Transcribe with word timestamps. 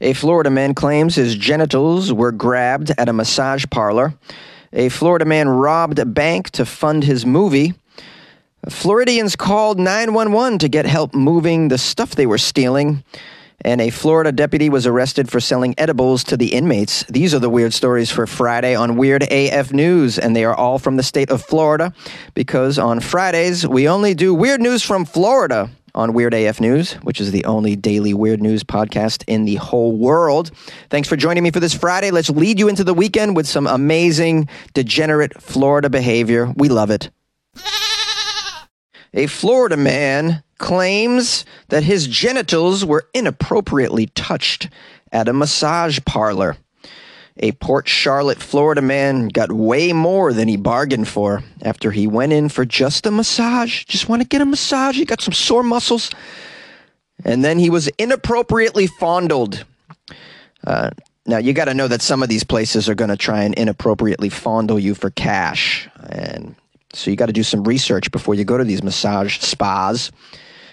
A 0.00 0.12
Florida 0.12 0.50
man 0.50 0.74
claims 0.74 1.16
his 1.16 1.34
genitals 1.34 2.12
were 2.12 2.30
grabbed 2.30 2.92
at 2.96 3.08
a 3.08 3.12
massage 3.12 3.64
parlor. 3.68 4.14
A 4.72 4.90
Florida 4.90 5.24
man 5.24 5.48
robbed 5.48 5.98
a 5.98 6.06
bank 6.06 6.50
to 6.50 6.64
fund 6.64 7.02
his 7.02 7.26
movie. 7.26 7.74
Floridians 8.68 9.34
called 9.34 9.80
911 9.80 10.60
to 10.60 10.68
get 10.68 10.86
help 10.86 11.14
moving 11.14 11.66
the 11.68 11.78
stuff 11.78 12.14
they 12.14 12.26
were 12.26 12.38
stealing. 12.38 13.02
And 13.62 13.80
a 13.80 13.90
Florida 13.90 14.30
deputy 14.30 14.70
was 14.70 14.86
arrested 14.86 15.28
for 15.28 15.40
selling 15.40 15.74
edibles 15.76 16.22
to 16.24 16.36
the 16.36 16.52
inmates. 16.54 17.02
These 17.08 17.34
are 17.34 17.40
the 17.40 17.50
weird 17.50 17.74
stories 17.74 18.08
for 18.08 18.24
Friday 18.24 18.76
on 18.76 18.96
Weird 18.96 19.24
AF 19.24 19.72
News, 19.72 20.16
and 20.16 20.36
they 20.36 20.44
are 20.44 20.54
all 20.54 20.78
from 20.78 20.96
the 20.96 21.02
state 21.02 21.30
of 21.30 21.42
Florida 21.42 21.92
because 22.34 22.78
on 22.78 23.00
Fridays 23.00 23.66
we 23.66 23.88
only 23.88 24.14
do 24.14 24.32
weird 24.32 24.60
news 24.60 24.84
from 24.84 25.04
Florida 25.04 25.70
on 25.98 26.12
Weird 26.12 26.32
AF 26.32 26.60
News, 26.60 26.92
which 27.02 27.20
is 27.20 27.32
the 27.32 27.44
only 27.44 27.74
daily 27.74 28.14
weird 28.14 28.40
news 28.40 28.62
podcast 28.62 29.24
in 29.26 29.44
the 29.44 29.56
whole 29.56 29.96
world. 29.96 30.52
Thanks 30.90 31.08
for 31.08 31.16
joining 31.16 31.42
me 31.42 31.50
for 31.50 31.58
this 31.58 31.74
Friday. 31.74 32.12
Let's 32.12 32.30
lead 32.30 32.60
you 32.60 32.68
into 32.68 32.84
the 32.84 32.94
weekend 32.94 33.34
with 33.34 33.48
some 33.48 33.66
amazing, 33.66 34.48
degenerate 34.74 35.42
Florida 35.42 35.90
behavior. 35.90 36.54
We 36.56 36.68
love 36.68 36.90
it. 36.90 37.10
A 39.12 39.26
Florida 39.26 39.76
man 39.76 40.44
claims 40.58 41.44
that 41.68 41.82
his 41.82 42.06
genitals 42.06 42.84
were 42.84 43.08
inappropriately 43.12 44.06
touched 44.06 44.68
at 45.10 45.28
a 45.28 45.32
massage 45.32 45.98
parlor. 46.06 46.56
A 47.40 47.52
Port 47.52 47.88
Charlotte, 47.88 48.38
Florida 48.38 48.82
man 48.82 49.28
got 49.28 49.52
way 49.52 49.92
more 49.92 50.32
than 50.32 50.48
he 50.48 50.56
bargained 50.56 51.06
for 51.06 51.42
after 51.62 51.90
he 51.90 52.06
went 52.06 52.32
in 52.32 52.48
for 52.48 52.64
just 52.64 53.06
a 53.06 53.10
massage. 53.10 53.84
Just 53.84 54.08
want 54.08 54.22
to 54.22 54.28
get 54.28 54.40
a 54.40 54.46
massage. 54.46 54.96
He 54.96 55.04
got 55.04 55.20
some 55.20 55.34
sore 55.34 55.62
muscles. 55.62 56.10
And 57.24 57.44
then 57.44 57.58
he 57.58 57.70
was 57.70 57.88
inappropriately 57.98 58.86
fondled. 58.86 59.64
Uh, 60.66 60.90
now, 61.26 61.38
you 61.38 61.52
got 61.52 61.66
to 61.66 61.74
know 61.74 61.88
that 61.88 62.02
some 62.02 62.22
of 62.22 62.28
these 62.28 62.42
places 62.44 62.88
are 62.88 62.94
going 62.94 63.10
to 63.10 63.16
try 63.16 63.42
and 63.42 63.54
inappropriately 63.54 64.30
fondle 64.30 64.78
you 64.78 64.94
for 64.94 65.10
cash. 65.10 65.88
And 66.08 66.56
so 66.92 67.10
you 67.10 67.16
got 67.16 67.26
to 67.26 67.32
do 67.32 67.42
some 67.42 67.64
research 67.64 68.10
before 68.10 68.34
you 68.34 68.44
go 68.44 68.56
to 68.56 68.64
these 68.64 68.82
massage 68.82 69.38
spas. 69.38 70.10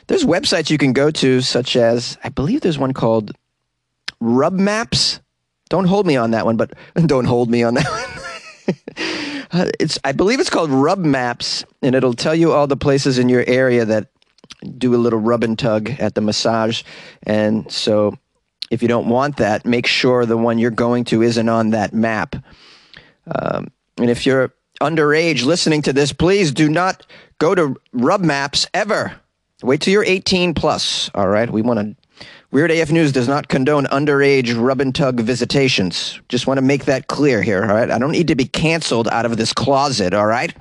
There's 0.08 0.24
websites 0.24 0.70
you 0.70 0.78
can 0.78 0.94
go 0.94 1.12
to, 1.12 1.42
such 1.42 1.76
as, 1.76 2.18
I 2.24 2.30
believe 2.30 2.62
there's 2.62 2.80
one 2.80 2.94
called 2.94 3.32
Rub 4.20 4.54
Maps. 4.54 5.20
Don't 5.70 5.86
hold 5.86 6.06
me 6.06 6.16
on 6.16 6.32
that 6.32 6.46
one, 6.46 6.58
but 6.58 6.74
don't 7.06 7.26
hold 7.26 7.50
me 7.50 7.64
on 7.64 7.76
that 7.76 7.90
one. 7.90 8.76
Uh, 9.52 9.70
it's, 9.80 9.98
I 10.04 10.12
believe 10.12 10.42
it's 10.42 10.50
called 10.50 10.70
Rub 10.70 10.98
Maps, 11.00 11.64
and 11.82 11.96
it'll 11.96 12.16
tell 12.16 12.36
you 12.36 12.52
all 12.52 12.68
the 12.68 12.76
places 12.76 13.20
in 13.20 13.30
your 13.30 13.44
area 13.48 13.86
that 13.86 14.10
do 14.78 14.96
a 14.96 14.98
little 14.98 15.20
rub 15.20 15.44
and 15.44 15.58
tug 15.58 15.92
at 15.92 16.16
the 16.16 16.20
massage. 16.20 16.84
And 17.24 17.72
so 17.72 18.18
if 18.70 18.82
you 18.82 18.88
don't 18.88 19.08
want 19.08 19.38
that, 19.38 19.66
make 19.66 19.88
sure 19.88 20.26
the 20.26 20.36
one 20.36 20.60
you're 20.60 20.72
going 20.72 21.06
to 21.06 21.22
isn't 21.22 21.48
on 21.48 21.70
that 21.70 21.94
map. 21.94 22.36
Um, 23.28 23.72
and 23.98 24.10
if 24.10 24.26
you're 24.26 24.54
underage 24.82 25.46
listening 25.46 25.82
to 25.84 25.94
this, 25.94 26.12
please 26.12 26.52
do 26.52 26.70
not 26.70 27.06
go 27.38 27.56
to 27.56 27.80
Rub 27.94 28.22
Maps 28.22 28.68
ever. 28.74 29.16
Wait 29.64 29.82
till 29.82 29.94
you're 29.94 30.04
18 30.04 30.54
plus. 30.54 31.10
All 31.16 31.28
right, 31.28 31.50
we 31.50 31.62
want 31.62 31.80
to. 31.80 31.96
Weird 32.56 32.72
AF 32.72 32.90
News 32.90 33.12
does 33.12 33.28
not 33.28 33.50
condone 33.50 33.84
underage 33.88 34.56
rub 34.58 34.80
and 34.80 34.96
tug 34.96 35.20
visitations. 35.20 36.22
Just 36.30 36.48
want 36.48 36.58
to 36.58 36.62
make 36.62 36.86
that 36.86 37.08
clear 37.08 37.42
here. 37.42 37.62
All 37.62 37.76
right, 37.76 37.92
I 37.92 38.00
don't 38.00 38.14
need 38.14 38.30
to 38.30 38.36
be 38.36 38.46
canceled 38.46 39.10
out 39.10 39.26
of 39.26 39.36
this 39.36 39.52
closet. 39.52 40.14
All 40.14 40.26
right. 40.26 40.56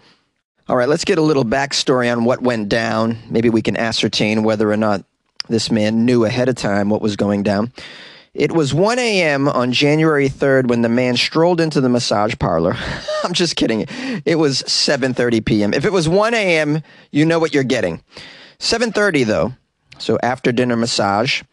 All 0.68 0.74
right, 0.74 0.88
let's 0.88 1.04
get 1.04 1.18
a 1.18 1.22
little 1.22 1.44
backstory 1.44 2.10
on 2.10 2.24
what 2.24 2.42
went 2.42 2.68
down. 2.68 3.18
Maybe 3.30 3.48
we 3.48 3.62
can 3.62 3.76
ascertain 3.76 4.42
whether 4.42 4.72
or 4.72 4.76
not 4.76 5.04
this 5.48 5.70
man 5.70 6.04
knew 6.04 6.24
ahead 6.24 6.48
of 6.48 6.56
time 6.56 6.90
what 6.90 7.00
was 7.00 7.14
going 7.14 7.44
down. 7.44 7.72
It 8.34 8.50
was 8.50 8.74
1 8.74 8.98
a.m. 8.98 9.46
on 9.46 9.70
January 9.70 10.28
3rd 10.28 10.66
when 10.66 10.82
the 10.82 10.88
man 10.88 11.16
strolled 11.16 11.60
into 11.60 11.80
the 11.80 11.88
massage 11.88 12.34
parlor. 12.40 12.74
I'm 13.22 13.34
just 13.34 13.54
kidding. 13.54 13.86
It 14.24 14.34
was 14.34 14.64
7:30 14.64 15.44
p.m. 15.44 15.72
If 15.72 15.84
it 15.84 15.92
was 15.92 16.08
1 16.08 16.34
a.m., 16.34 16.82
you 17.12 17.24
know 17.24 17.38
what 17.38 17.54
you're 17.54 17.62
getting. 17.62 18.02
7:30 18.58 19.26
though. 19.26 19.54
So 19.98 20.18
after 20.24 20.50
dinner 20.50 20.74
massage, 20.74 21.44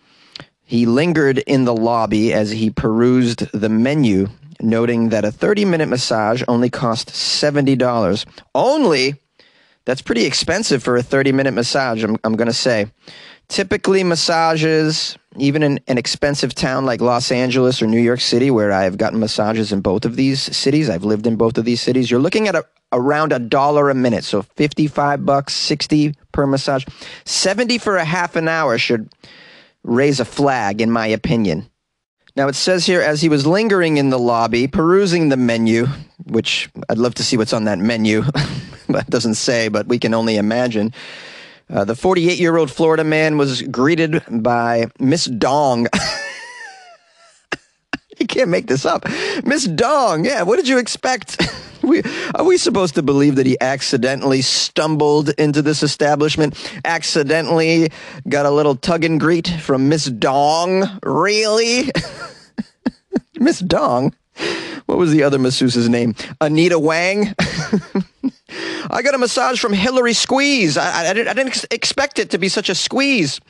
he 0.71 0.85
lingered 0.85 1.39
in 1.39 1.65
the 1.65 1.75
lobby 1.75 2.31
as 2.31 2.49
he 2.49 2.69
perused 2.69 3.39
the 3.51 3.67
menu, 3.67 4.29
noting 4.61 5.09
that 5.09 5.25
a 5.25 5.27
30-minute 5.27 5.89
massage 5.89 6.41
only 6.47 6.69
cost 6.69 7.09
$70. 7.09 8.25
Only 8.55 9.15
that's 9.83 10.01
pretty 10.01 10.23
expensive 10.23 10.81
for 10.81 10.95
a 10.95 11.03
30-minute 11.03 11.51
massage, 11.51 12.05
I'm, 12.05 12.15
I'm 12.23 12.37
going 12.37 12.47
to 12.47 12.53
say. 12.53 12.85
Typically, 13.49 14.01
massages, 14.05 15.17
even 15.35 15.61
in 15.61 15.81
an 15.89 15.97
expensive 15.97 16.55
town 16.55 16.85
like 16.85 17.01
Los 17.01 17.33
Angeles 17.33 17.81
or 17.81 17.87
New 17.87 17.99
York 17.99 18.21
City, 18.21 18.49
where 18.49 18.71
I've 18.71 18.97
gotten 18.97 19.19
massages 19.19 19.73
in 19.73 19.81
both 19.81 20.05
of 20.05 20.15
these 20.15 20.41
cities, 20.55 20.89
I've 20.89 21.03
lived 21.03 21.27
in 21.27 21.35
both 21.35 21.57
of 21.57 21.65
these 21.65 21.81
cities, 21.81 22.09
you're 22.09 22.21
looking 22.21 22.47
at 22.47 22.55
a, 22.55 22.65
around 22.93 23.33
a 23.33 23.39
dollar 23.39 23.89
a 23.89 23.93
minute. 23.93 24.23
So 24.23 24.43
55 24.43 25.25
bucks, 25.25 25.53
60 25.53 26.15
per 26.31 26.47
massage. 26.47 26.85
70 27.25 27.77
for 27.77 27.97
a 27.97 28.05
half 28.05 28.37
an 28.37 28.47
hour 28.47 28.77
should 28.77 29.09
raise 29.83 30.19
a 30.19 30.25
flag, 30.25 30.81
in 30.81 30.91
my 30.91 31.07
opinion. 31.07 31.69
Now, 32.35 32.47
it 32.47 32.55
says 32.55 32.85
here 32.85 33.01
as 33.01 33.21
he 33.21 33.29
was 33.29 33.45
lingering 33.45 33.97
in 33.97 34.09
the 34.09 34.19
lobby, 34.19 34.67
perusing 34.67 35.29
the 35.29 35.37
menu, 35.37 35.87
which 36.23 36.69
I'd 36.89 36.97
love 36.97 37.15
to 37.15 37.23
see 37.23 37.35
what's 37.35 37.53
on 37.53 37.65
that 37.65 37.79
menu. 37.79 38.21
that 38.89 39.09
doesn't 39.09 39.35
say, 39.35 39.67
but 39.67 39.87
we 39.87 39.99
can 39.99 40.13
only 40.13 40.37
imagine. 40.37 40.93
Uh, 41.69 41.85
the 41.85 41.95
48 41.95 42.37
year 42.37 42.57
old 42.57 42.71
Florida 42.71 43.03
man 43.03 43.37
was 43.37 43.61
greeted 43.63 44.21
by 44.29 44.87
Miss 44.99 45.25
Dong. 45.25 45.87
you 48.19 48.27
can't 48.27 48.49
make 48.49 48.67
this 48.67 48.85
up. 48.85 49.05
Miss 49.43 49.65
Dong, 49.65 50.25
yeah, 50.25 50.43
what 50.43 50.57
did 50.57 50.67
you 50.67 50.77
expect? 50.77 51.41
we, 51.91 52.01
are 52.35 52.45
we 52.45 52.57
supposed 52.57 52.95
to 52.95 53.03
believe 53.03 53.35
that 53.35 53.45
he 53.45 53.57
accidentally 53.59 54.41
stumbled 54.41 55.29
into 55.37 55.61
this 55.61 55.83
establishment, 55.83 56.55
accidentally 56.85 57.91
got 58.29 58.45
a 58.45 58.49
little 58.49 58.75
tug 58.75 59.03
and 59.03 59.19
greet 59.19 59.47
from 59.47 59.89
Miss 59.89 60.05
Dong? 60.05 60.99
Really? 61.03 61.91
Miss 63.39 63.59
Dong? 63.59 64.15
What 64.85 64.97
was 64.97 65.11
the 65.11 65.23
other 65.23 65.37
masseuse's 65.37 65.89
name? 65.89 66.15
Anita 66.39 66.79
Wang? 66.79 67.35
I 68.89 69.01
got 69.03 69.13
a 69.13 69.17
massage 69.17 69.59
from 69.59 69.73
Hillary 69.73 70.13
Squeeze. 70.13 70.77
I, 70.77 71.07
I, 71.07 71.09
I 71.09 71.13
didn't 71.13 71.47
ex- 71.47 71.65
expect 71.71 72.19
it 72.19 72.29
to 72.31 72.37
be 72.37 72.47
such 72.47 72.69
a 72.69 72.75
squeeze. 72.75 73.41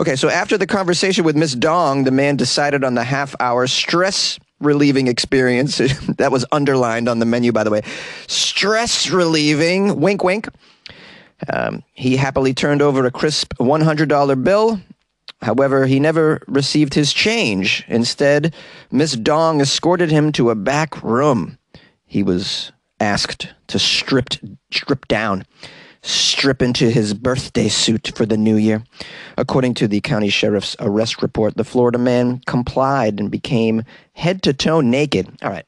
Okay, 0.00 0.16
so 0.16 0.28
after 0.28 0.58
the 0.58 0.66
conversation 0.66 1.24
with 1.24 1.36
Miss 1.36 1.54
Dong, 1.54 2.04
the 2.04 2.10
man 2.10 2.36
decided 2.36 2.82
on 2.82 2.94
the 2.94 3.04
half 3.04 3.36
hour 3.40 3.66
stress 3.68 4.38
relieving 4.60 5.06
experience. 5.06 5.78
that 6.18 6.32
was 6.32 6.44
underlined 6.52 7.08
on 7.08 7.18
the 7.18 7.26
menu, 7.26 7.52
by 7.52 7.64
the 7.64 7.70
way. 7.70 7.82
Stress 8.26 9.10
relieving, 9.10 10.00
wink, 10.00 10.24
wink. 10.24 10.48
Um, 11.52 11.84
he 11.92 12.16
happily 12.16 12.52
turned 12.52 12.82
over 12.82 13.04
a 13.06 13.10
crisp 13.10 13.54
$100 13.58 14.44
bill. 14.44 14.80
However, 15.40 15.86
he 15.86 16.00
never 16.00 16.42
received 16.48 16.94
his 16.94 17.12
change. 17.12 17.84
Instead, 17.86 18.54
Miss 18.90 19.12
Dong 19.12 19.60
escorted 19.60 20.10
him 20.10 20.32
to 20.32 20.50
a 20.50 20.56
back 20.56 21.02
room. 21.02 21.58
He 22.06 22.24
was 22.24 22.72
asked 22.98 23.48
to 23.68 23.78
strip, 23.78 24.34
strip 24.72 25.06
down, 25.06 25.44
strip 26.02 26.62
into 26.62 26.90
his 26.90 27.14
birthday 27.14 27.68
suit 27.68 28.12
for 28.14 28.24
the 28.24 28.36
new 28.36 28.56
year. 28.56 28.82
According 29.36 29.74
to 29.74 29.88
the 29.88 30.00
county 30.00 30.28
sheriff's 30.28 30.76
arrest 30.80 31.22
report, 31.22 31.56
the 31.56 31.64
Florida 31.64 31.98
man 31.98 32.40
complied 32.46 33.20
and 33.20 33.30
became 33.30 33.84
head 34.12 34.42
to 34.42 34.52
toe 34.52 34.80
naked. 34.80 35.28
All 35.42 35.50
right. 35.50 35.66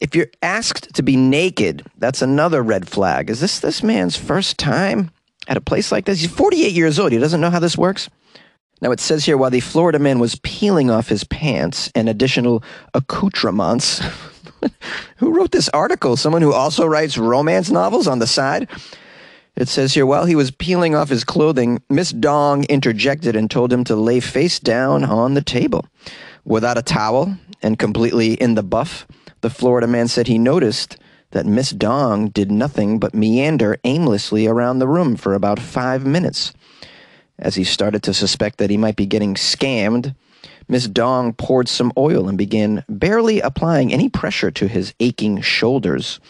If 0.00 0.14
you're 0.14 0.30
asked 0.42 0.94
to 0.94 1.02
be 1.02 1.16
naked, 1.16 1.86
that's 1.98 2.20
another 2.20 2.62
red 2.62 2.88
flag. 2.88 3.30
Is 3.30 3.40
this 3.40 3.60
this 3.60 3.82
man's 3.82 4.16
first 4.16 4.58
time 4.58 5.10
at 5.48 5.56
a 5.56 5.62
place 5.62 5.90
like 5.92 6.04
this? 6.04 6.20
He's 6.20 6.30
48 6.30 6.72
years 6.72 6.98
old. 6.98 7.12
He 7.12 7.18
doesn't 7.18 7.40
know 7.40 7.50
how 7.50 7.60
this 7.60 7.78
works. 7.78 8.10
Now 8.80 8.90
it 8.90 9.00
says 9.00 9.24
here 9.24 9.38
while 9.38 9.50
the 9.50 9.60
Florida 9.60 9.98
man 9.98 10.18
was 10.18 10.38
peeling 10.42 10.90
off 10.90 11.08
his 11.08 11.24
pants 11.24 11.90
and 11.94 12.08
additional 12.08 12.62
accoutrements. 12.92 14.02
who 15.16 15.30
wrote 15.30 15.52
this 15.52 15.68
article? 15.70 16.16
Someone 16.16 16.42
who 16.42 16.52
also 16.52 16.86
writes 16.86 17.16
romance 17.16 17.70
novels 17.70 18.06
on 18.06 18.18
the 18.18 18.26
side? 18.26 18.68
It 19.56 19.68
says 19.68 19.94
here 19.94 20.04
while 20.04 20.24
he 20.24 20.34
was 20.34 20.50
peeling 20.50 20.96
off 20.96 21.10
his 21.10 21.22
clothing, 21.22 21.80
Miss 21.88 22.10
Dong 22.10 22.64
interjected 22.64 23.36
and 23.36 23.48
told 23.48 23.72
him 23.72 23.84
to 23.84 23.94
lay 23.94 24.18
face 24.18 24.58
down 24.58 25.04
on 25.04 25.34
the 25.34 25.42
table. 25.42 25.86
Without 26.44 26.76
a 26.76 26.82
towel 26.82 27.36
and 27.62 27.78
completely 27.78 28.34
in 28.34 28.56
the 28.56 28.64
buff, 28.64 29.06
the 29.42 29.50
Florida 29.50 29.86
man 29.86 30.08
said 30.08 30.26
he 30.26 30.38
noticed 30.38 30.96
that 31.30 31.46
Miss 31.46 31.70
Dong 31.70 32.28
did 32.28 32.50
nothing 32.50 32.98
but 32.98 33.14
meander 33.14 33.76
aimlessly 33.84 34.46
around 34.46 34.78
the 34.78 34.88
room 34.88 35.14
for 35.14 35.34
about 35.34 35.60
five 35.60 36.04
minutes. 36.04 36.52
As 37.38 37.54
he 37.54 37.64
started 37.64 38.02
to 38.04 38.14
suspect 38.14 38.58
that 38.58 38.70
he 38.70 38.76
might 38.76 38.96
be 38.96 39.06
getting 39.06 39.34
scammed, 39.34 40.14
Miss 40.68 40.88
Dong 40.88 41.32
poured 41.32 41.68
some 41.68 41.92
oil 41.96 42.28
and 42.28 42.38
began 42.38 42.84
barely 42.88 43.40
applying 43.40 43.92
any 43.92 44.08
pressure 44.08 44.50
to 44.52 44.66
his 44.66 44.94
aching 44.98 45.40
shoulders. 45.40 46.20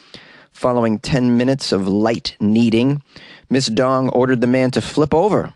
Following 0.55 1.01
10 1.01 1.37
minutes 1.37 1.73
of 1.73 1.89
light 1.89 2.37
kneading, 2.39 3.03
Miss 3.51 3.67
Dong 3.67 4.09
ordered 4.11 4.41
the 4.41 4.47
man 4.47 4.71
to 4.71 4.81
flip 4.81 5.13
over 5.13 5.53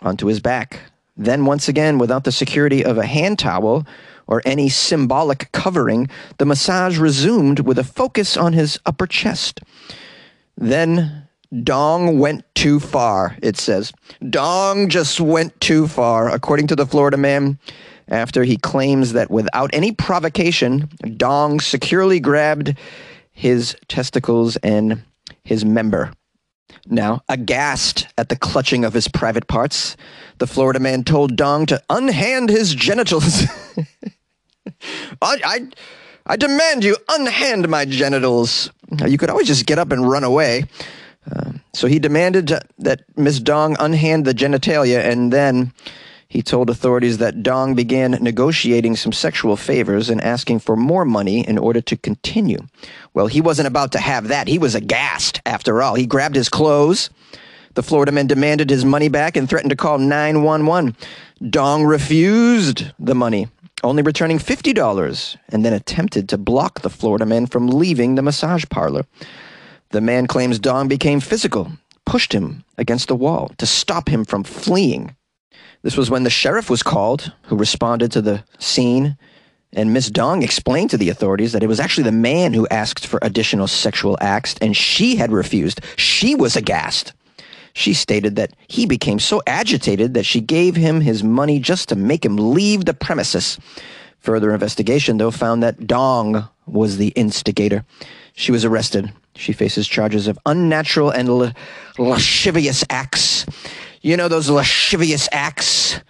onto 0.00 0.26
his 0.26 0.40
back. 0.40 0.80
Then, 1.18 1.44
once 1.44 1.68
again, 1.68 1.98
without 1.98 2.24
the 2.24 2.32
security 2.32 2.82
of 2.82 2.96
a 2.96 3.04
hand 3.04 3.38
towel 3.38 3.86
or 4.26 4.40
any 4.46 4.70
symbolic 4.70 5.52
covering, 5.52 6.08
the 6.38 6.46
massage 6.46 6.96
resumed 6.96 7.60
with 7.60 7.78
a 7.78 7.84
focus 7.84 8.38
on 8.38 8.54
his 8.54 8.80
upper 8.86 9.06
chest. 9.06 9.60
Then 10.56 11.28
Dong 11.62 12.18
went 12.18 12.42
too 12.54 12.80
far, 12.80 13.36
it 13.42 13.58
says. 13.58 13.92
Dong 14.30 14.88
just 14.88 15.20
went 15.20 15.60
too 15.60 15.86
far, 15.86 16.30
according 16.30 16.68
to 16.68 16.76
the 16.76 16.86
Florida 16.86 17.18
man, 17.18 17.58
after 18.08 18.44
he 18.44 18.56
claims 18.56 19.12
that 19.12 19.30
without 19.30 19.70
any 19.74 19.92
provocation, 19.92 20.88
Dong 21.18 21.60
securely 21.60 22.18
grabbed 22.18 22.74
his 23.38 23.76
testicles 23.86 24.56
and 24.56 25.04
his 25.44 25.64
member. 25.64 26.12
Now, 26.88 27.22
aghast 27.28 28.08
at 28.18 28.30
the 28.30 28.36
clutching 28.36 28.84
of 28.84 28.94
his 28.94 29.06
private 29.06 29.46
parts, 29.46 29.96
the 30.38 30.46
Florida 30.48 30.80
man 30.80 31.04
told 31.04 31.36
Dong 31.36 31.64
to 31.66 31.80
unhand 31.88 32.48
his 32.48 32.74
genitals. 32.74 33.44
I, 35.22 35.38
I, 35.44 35.68
I 36.26 36.36
demand 36.36 36.82
you 36.82 36.96
unhand 37.08 37.68
my 37.68 37.84
genitals. 37.84 38.72
You 39.06 39.18
could 39.18 39.30
always 39.30 39.46
just 39.46 39.66
get 39.66 39.78
up 39.78 39.92
and 39.92 40.10
run 40.10 40.24
away. 40.24 40.64
Uh, 41.30 41.52
so 41.72 41.86
he 41.86 42.00
demanded 42.00 42.52
that 42.78 43.02
Miss 43.16 43.38
Dong 43.38 43.76
unhand 43.78 44.24
the 44.24 44.34
genitalia, 44.34 44.98
and 44.98 45.32
then 45.32 45.72
he 46.28 46.42
told 46.42 46.68
authorities 46.68 47.18
that 47.18 47.42
Dong 47.42 47.74
began 47.74 48.10
negotiating 48.10 48.96
some 48.96 49.12
sexual 49.12 49.56
favors 49.56 50.10
and 50.10 50.20
asking 50.20 50.58
for 50.58 50.76
more 50.76 51.06
money 51.06 51.46
in 51.46 51.56
order 51.56 51.80
to 51.80 51.96
continue. 51.96 52.58
Well, 53.14 53.28
he 53.28 53.40
wasn't 53.40 53.68
about 53.68 53.92
to 53.92 53.98
have 53.98 54.28
that. 54.28 54.46
He 54.46 54.58
was 54.58 54.74
aghast, 54.74 55.40
after 55.46 55.82
all. 55.82 55.94
He 55.94 56.06
grabbed 56.06 56.36
his 56.36 56.50
clothes. 56.50 57.08
The 57.74 57.82
Florida 57.82 58.12
man 58.12 58.26
demanded 58.26 58.68
his 58.68 58.84
money 58.84 59.08
back 59.08 59.36
and 59.36 59.48
threatened 59.48 59.70
to 59.70 59.76
call 59.76 59.98
911. 59.98 60.96
Dong 61.48 61.84
refused 61.84 62.92
the 62.98 63.14
money, 63.14 63.48
only 63.82 64.02
returning 64.02 64.38
$50, 64.38 65.36
and 65.48 65.64
then 65.64 65.72
attempted 65.72 66.28
to 66.28 66.36
block 66.36 66.80
the 66.80 66.90
Florida 66.90 67.24
man 67.24 67.46
from 67.46 67.68
leaving 67.68 68.16
the 68.16 68.22
massage 68.22 68.64
parlor. 68.68 69.06
The 69.90 70.02
man 70.02 70.26
claims 70.26 70.58
Dong 70.58 70.88
became 70.88 71.20
physical, 71.20 71.72
pushed 72.04 72.34
him 72.34 72.64
against 72.76 73.08
the 73.08 73.16
wall 73.16 73.52
to 73.56 73.64
stop 73.64 74.10
him 74.10 74.26
from 74.26 74.44
fleeing. 74.44 75.14
This 75.82 75.96
was 75.96 76.10
when 76.10 76.24
the 76.24 76.30
sheriff 76.30 76.68
was 76.68 76.82
called, 76.82 77.32
who 77.42 77.56
responded 77.56 78.10
to 78.12 78.22
the 78.22 78.44
scene, 78.58 79.16
and 79.72 79.92
Miss 79.92 80.10
Dong 80.10 80.42
explained 80.42 80.90
to 80.90 80.96
the 80.96 81.08
authorities 81.08 81.52
that 81.52 81.62
it 81.62 81.68
was 81.68 81.78
actually 81.78 82.04
the 82.04 82.12
man 82.12 82.52
who 82.52 82.66
asked 82.68 83.06
for 83.06 83.20
additional 83.22 83.66
sexual 83.66 84.16
acts, 84.20 84.54
and 84.60 84.76
she 84.76 85.16
had 85.16 85.30
refused. 85.30 85.80
She 85.96 86.34
was 86.34 86.56
aghast. 86.56 87.12
She 87.74 87.94
stated 87.94 88.34
that 88.36 88.54
he 88.66 88.86
became 88.86 89.18
so 89.20 89.40
agitated 89.46 90.14
that 90.14 90.26
she 90.26 90.40
gave 90.40 90.74
him 90.74 91.00
his 91.00 91.22
money 91.22 91.60
just 91.60 91.88
to 91.90 91.96
make 91.96 92.24
him 92.24 92.36
leave 92.36 92.86
the 92.86 92.94
premises. 92.94 93.58
Further 94.20 94.52
investigation, 94.52 95.18
though, 95.18 95.30
found 95.30 95.62
that 95.62 95.86
Dong 95.86 96.48
was 96.66 96.96
the 96.96 97.08
instigator. 97.08 97.84
She 98.34 98.50
was 98.50 98.64
arrested 98.64 99.12
she 99.38 99.52
faces 99.52 99.86
charges 99.86 100.26
of 100.26 100.38
unnatural 100.46 101.10
and 101.10 101.54
lascivious 101.96 102.84
acts. 102.90 103.46
You 104.08 104.16
know 104.16 104.28
those 104.28 104.48
lascivious 104.48 105.28
acts? 105.32 106.00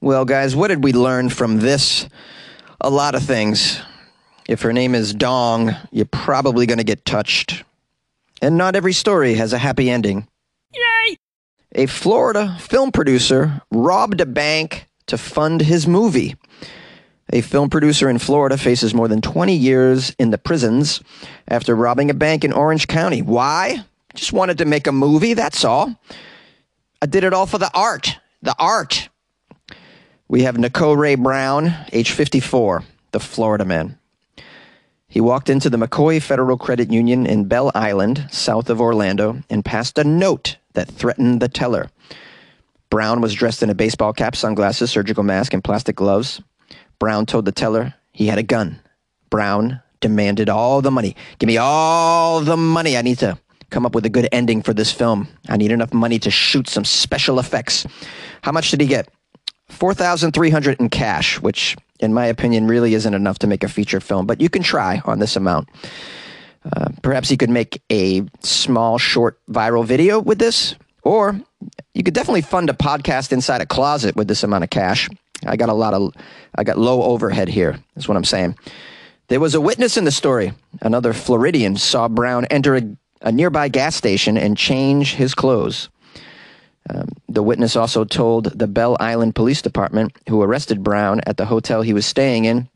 Well, 0.00 0.24
guys, 0.24 0.56
what 0.56 0.66
did 0.66 0.82
we 0.82 0.92
learn 0.92 1.28
from 1.28 1.60
this? 1.60 2.08
A 2.80 2.90
lot 2.90 3.14
of 3.14 3.22
things. 3.22 3.80
If 4.48 4.62
her 4.62 4.72
name 4.72 4.96
is 4.96 5.14
Dong, 5.14 5.76
you're 5.92 6.06
probably 6.06 6.66
going 6.66 6.78
to 6.78 6.84
get 6.84 7.04
touched. 7.04 7.62
And 8.42 8.58
not 8.58 8.74
every 8.74 8.92
story 8.92 9.34
has 9.34 9.52
a 9.52 9.58
happy 9.58 9.88
ending. 9.88 10.26
Yay! 10.74 11.18
A 11.76 11.86
Florida 11.86 12.56
film 12.58 12.90
producer 12.90 13.62
robbed 13.70 14.20
a 14.20 14.26
bank 14.26 14.88
to 15.06 15.16
fund 15.16 15.60
his 15.60 15.86
movie. 15.86 16.34
A 17.32 17.42
film 17.42 17.70
producer 17.70 18.10
in 18.10 18.18
Florida 18.18 18.58
faces 18.58 18.92
more 18.92 19.06
than 19.06 19.20
20 19.20 19.54
years 19.54 20.16
in 20.18 20.30
the 20.30 20.38
prisons 20.38 21.00
after 21.46 21.76
robbing 21.76 22.10
a 22.10 22.14
bank 22.14 22.44
in 22.44 22.52
Orange 22.52 22.88
County. 22.88 23.22
Why? 23.22 23.84
Just 24.14 24.32
wanted 24.32 24.58
to 24.58 24.64
make 24.64 24.88
a 24.88 24.92
movie, 24.92 25.34
that's 25.34 25.64
all. 25.64 25.94
I 27.02 27.06
did 27.06 27.24
it 27.24 27.32
all 27.32 27.46
for 27.46 27.56
the 27.56 27.70
art. 27.72 28.18
The 28.42 28.54
art. 28.58 29.08
We 30.28 30.42
have 30.42 30.58
Nicole 30.58 30.96
Ray 30.96 31.14
Brown, 31.14 31.74
age 31.92 32.10
54, 32.10 32.84
the 33.12 33.20
Florida 33.20 33.64
man. 33.64 33.98
He 35.08 35.20
walked 35.20 35.48
into 35.48 35.70
the 35.70 35.78
McCoy 35.78 36.20
Federal 36.20 36.58
Credit 36.58 36.92
Union 36.92 37.26
in 37.26 37.46
Belle 37.46 37.72
Island, 37.74 38.28
south 38.30 38.68
of 38.68 38.82
Orlando, 38.82 39.42
and 39.48 39.64
passed 39.64 39.98
a 39.98 40.04
note 40.04 40.58
that 40.74 40.88
threatened 40.88 41.40
the 41.40 41.48
teller. 41.48 41.88
Brown 42.90 43.22
was 43.22 43.34
dressed 43.34 43.62
in 43.62 43.70
a 43.70 43.74
baseball 43.74 44.12
cap, 44.12 44.36
sunglasses, 44.36 44.90
surgical 44.90 45.24
mask, 45.24 45.54
and 45.54 45.64
plastic 45.64 45.96
gloves. 45.96 46.42
Brown 46.98 47.24
told 47.24 47.46
the 47.46 47.52
teller 47.52 47.94
he 48.12 48.26
had 48.26 48.38
a 48.38 48.42
gun. 48.42 48.78
Brown 49.30 49.80
demanded 50.00 50.50
all 50.50 50.82
the 50.82 50.90
money. 50.90 51.16
Give 51.38 51.46
me 51.46 51.56
all 51.56 52.40
the 52.40 52.58
money. 52.58 52.96
I 52.96 53.02
need 53.02 53.18
to 53.20 53.38
come 53.70 53.86
up 53.86 53.94
with 53.94 54.04
a 54.04 54.10
good 54.10 54.28
ending 54.32 54.62
for 54.62 54.74
this 54.74 54.92
film. 54.92 55.28
I 55.48 55.56
need 55.56 55.70
enough 55.70 55.94
money 55.94 56.18
to 56.20 56.30
shoot 56.30 56.68
some 56.68 56.84
special 56.84 57.38
effects. 57.38 57.86
How 58.42 58.52
much 58.52 58.70
did 58.70 58.80
he 58.80 58.86
get? 58.86 59.08
4,300 59.68 60.80
in 60.80 60.88
cash, 60.88 61.40
which 61.40 61.76
in 62.00 62.12
my 62.12 62.26
opinion 62.26 62.66
really 62.66 62.94
isn't 62.94 63.14
enough 63.14 63.38
to 63.40 63.46
make 63.46 63.62
a 63.62 63.68
feature 63.68 64.00
film, 64.00 64.26
but 64.26 64.40
you 64.40 64.48
can 64.48 64.62
try 64.62 65.00
on 65.04 65.18
this 65.18 65.36
amount. 65.36 65.68
Uh, 66.72 66.88
perhaps 67.02 67.28
he 67.28 67.36
could 67.36 67.50
make 67.50 67.80
a 67.90 68.22
small, 68.40 68.98
short, 68.98 69.38
viral 69.48 69.84
video 69.84 70.20
with 70.20 70.38
this, 70.38 70.74
or 71.02 71.40
you 71.94 72.02
could 72.02 72.14
definitely 72.14 72.42
fund 72.42 72.68
a 72.68 72.74
podcast 72.74 73.32
inside 73.32 73.60
a 73.60 73.66
closet 73.66 74.16
with 74.16 74.28
this 74.28 74.42
amount 74.42 74.64
of 74.64 74.70
cash. 74.70 75.08
I 75.46 75.56
got 75.56 75.70
a 75.70 75.74
lot 75.74 75.94
of, 75.94 76.12
I 76.54 76.64
got 76.64 76.78
low 76.78 77.02
overhead 77.02 77.48
here. 77.48 77.78
That's 77.94 78.08
what 78.08 78.16
I'm 78.16 78.24
saying. 78.24 78.56
There 79.28 79.40
was 79.40 79.54
a 79.54 79.60
witness 79.60 79.96
in 79.96 80.04
the 80.04 80.10
story. 80.10 80.52
Another 80.82 81.12
Floridian 81.12 81.76
saw 81.76 82.08
Brown 82.08 82.46
enter 82.46 82.76
a, 82.76 82.82
a 83.20 83.32
nearby 83.32 83.68
gas 83.68 83.96
station 83.96 84.36
and 84.36 84.56
change 84.56 85.14
his 85.14 85.34
clothes. 85.34 85.88
Um, 86.88 87.08
the 87.28 87.42
witness 87.42 87.76
also 87.76 88.04
told 88.04 88.46
the 88.58 88.66
Belle 88.66 88.96
Island 88.98 89.34
Police 89.34 89.62
Department, 89.62 90.12
who 90.28 90.42
arrested 90.42 90.82
Brown 90.82 91.20
at 91.26 91.36
the 91.36 91.46
hotel 91.46 91.82
he 91.82 91.92
was 91.92 92.06
staying 92.06 92.46
in, 92.46 92.68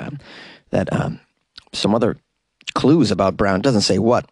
um, 0.00 0.18
that 0.70 0.92
um, 0.92 1.20
some 1.72 1.94
other 1.94 2.16
clues 2.74 3.10
about 3.10 3.36
Brown 3.36 3.60
doesn't 3.60 3.82
say 3.82 3.98
what. 3.98 4.30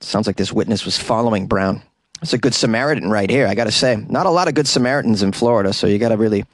Sounds 0.00 0.26
like 0.26 0.36
this 0.36 0.52
witness 0.52 0.84
was 0.84 0.98
following 0.98 1.46
Brown. 1.46 1.82
It's 2.20 2.32
a 2.32 2.38
good 2.38 2.54
Samaritan 2.54 3.10
right 3.10 3.30
here, 3.30 3.46
I 3.46 3.54
got 3.54 3.64
to 3.64 3.72
say. 3.72 3.96
Not 3.96 4.26
a 4.26 4.30
lot 4.30 4.48
of 4.48 4.54
good 4.54 4.66
Samaritans 4.66 5.22
in 5.22 5.32
Florida, 5.32 5.72
so 5.72 5.86
you 5.86 5.98
got 5.98 6.08
to 6.08 6.16
really 6.16 6.44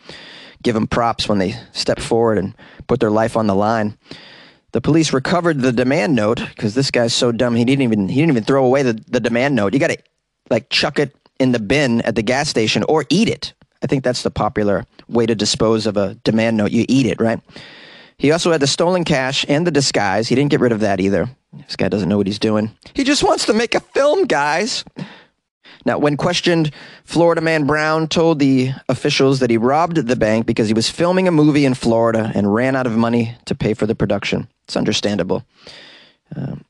give 0.62 0.74
them 0.74 0.86
props 0.86 1.28
when 1.28 1.38
they 1.38 1.54
step 1.72 1.98
forward 1.98 2.38
and 2.38 2.54
put 2.86 3.00
their 3.00 3.10
life 3.10 3.36
on 3.36 3.46
the 3.46 3.54
line. 3.54 3.96
The 4.72 4.80
police 4.80 5.12
recovered 5.12 5.60
the 5.60 5.72
demand 5.72 6.14
note 6.14 6.40
because 6.40 6.74
this 6.74 6.90
guy's 6.90 7.12
so 7.12 7.32
dumb 7.32 7.56
he 7.56 7.64
didn't 7.64 7.82
even 7.82 8.08
he 8.08 8.16
didn't 8.20 8.30
even 8.30 8.44
throw 8.44 8.64
away 8.64 8.82
the, 8.82 8.92
the 9.08 9.20
demand 9.20 9.54
note. 9.54 9.74
You 9.74 9.80
got 9.80 9.90
to 9.90 9.98
like 10.48 10.70
chuck 10.70 10.98
it 10.98 11.14
in 11.38 11.52
the 11.52 11.58
bin 11.58 12.02
at 12.02 12.14
the 12.14 12.22
gas 12.22 12.48
station 12.48 12.84
or 12.84 13.04
eat 13.08 13.28
it. 13.28 13.52
I 13.82 13.86
think 13.86 14.04
that's 14.04 14.22
the 14.22 14.30
popular 14.30 14.84
way 15.08 15.26
to 15.26 15.34
dispose 15.34 15.86
of 15.86 15.96
a 15.96 16.14
demand 16.22 16.56
note. 16.56 16.70
You 16.70 16.84
eat 16.88 17.06
it, 17.06 17.20
right? 17.20 17.40
He 18.18 18.32
also 18.32 18.52
had 18.52 18.60
the 18.60 18.66
stolen 18.66 19.04
cash 19.04 19.46
and 19.48 19.66
the 19.66 19.70
disguise. 19.70 20.28
He 20.28 20.34
didn't 20.34 20.50
get 20.50 20.60
rid 20.60 20.72
of 20.72 20.80
that 20.80 21.00
either. 21.00 21.30
This 21.52 21.76
guy 21.76 21.88
doesn't 21.88 22.08
know 22.08 22.18
what 22.18 22.26
he's 22.26 22.38
doing. 22.38 22.70
He 22.94 23.02
just 23.02 23.22
wants 23.24 23.46
to 23.46 23.54
make 23.54 23.74
a 23.74 23.80
film, 23.80 24.26
guys. 24.26 24.84
Now, 25.86 25.98
when 25.98 26.16
questioned, 26.16 26.72
Florida 27.04 27.40
man 27.40 27.64
Brown 27.66 28.06
told 28.06 28.38
the 28.38 28.72
officials 28.88 29.40
that 29.40 29.50
he 29.50 29.56
robbed 29.56 29.96
the 29.96 30.16
bank 30.16 30.46
because 30.46 30.68
he 30.68 30.74
was 30.74 30.90
filming 30.90 31.26
a 31.26 31.32
movie 31.32 31.64
in 31.64 31.74
Florida 31.74 32.30
and 32.34 32.54
ran 32.54 32.76
out 32.76 32.86
of 32.86 32.96
money 32.96 33.36
to 33.46 33.54
pay 33.54 33.74
for 33.74 33.86
the 33.86 33.94
production. 33.94 34.48
It's 34.64 34.76
understandable. 34.76 35.44
Um, 36.36 36.64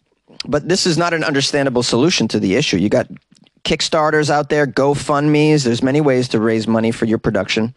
but 0.46 0.68
this 0.68 0.86
is 0.86 0.96
not 0.96 1.12
an 1.12 1.24
understandable 1.24 1.82
solution 1.82 2.28
to 2.28 2.40
the 2.40 2.54
issue. 2.54 2.76
You 2.76 2.88
got 2.88 3.08
Kickstarters 3.64 4.30
out 4.30 4.48
there, 4.48 4.66
GoFundMe's. 4.66 5.64
There's 5.64 5.82
many 5.82 6.00
ways 6.00 6.28
to 6.28 6.40
raise 6.40 6.66
money 6.66 6.92
for 6.92 7.04
your 7.04 7.18
production. 7.18 7.74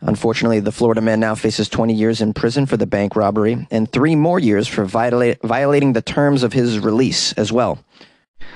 Unfortunately, 0.00 0.60
the 0.60 0.70
Florida 0.70 1.00
man 1.00 1.18
now 1.18 1.34
faces 1.34 1.68
20 1.68 1.92
years 1.92 2.20
in 2.20 2.32
prison 2.32 2.66
for 2.66 2.76
the 2.76 2.86
bank 2.86 3.16
robbery 3.16 3.66
and 3.70 3.90
three 3.90 4.14
more 4.14 4.38
years 4.38 4.68
for 4.68 4.84
viola- 4.84 5.36
violating 5.42 5.92
the 5.92 6.02
terms 6.02 6.44
of 6.44 6.52
his 6.52 6.78
release 6.78 7.32
as 7.32 7.50
well. 7.50 7.78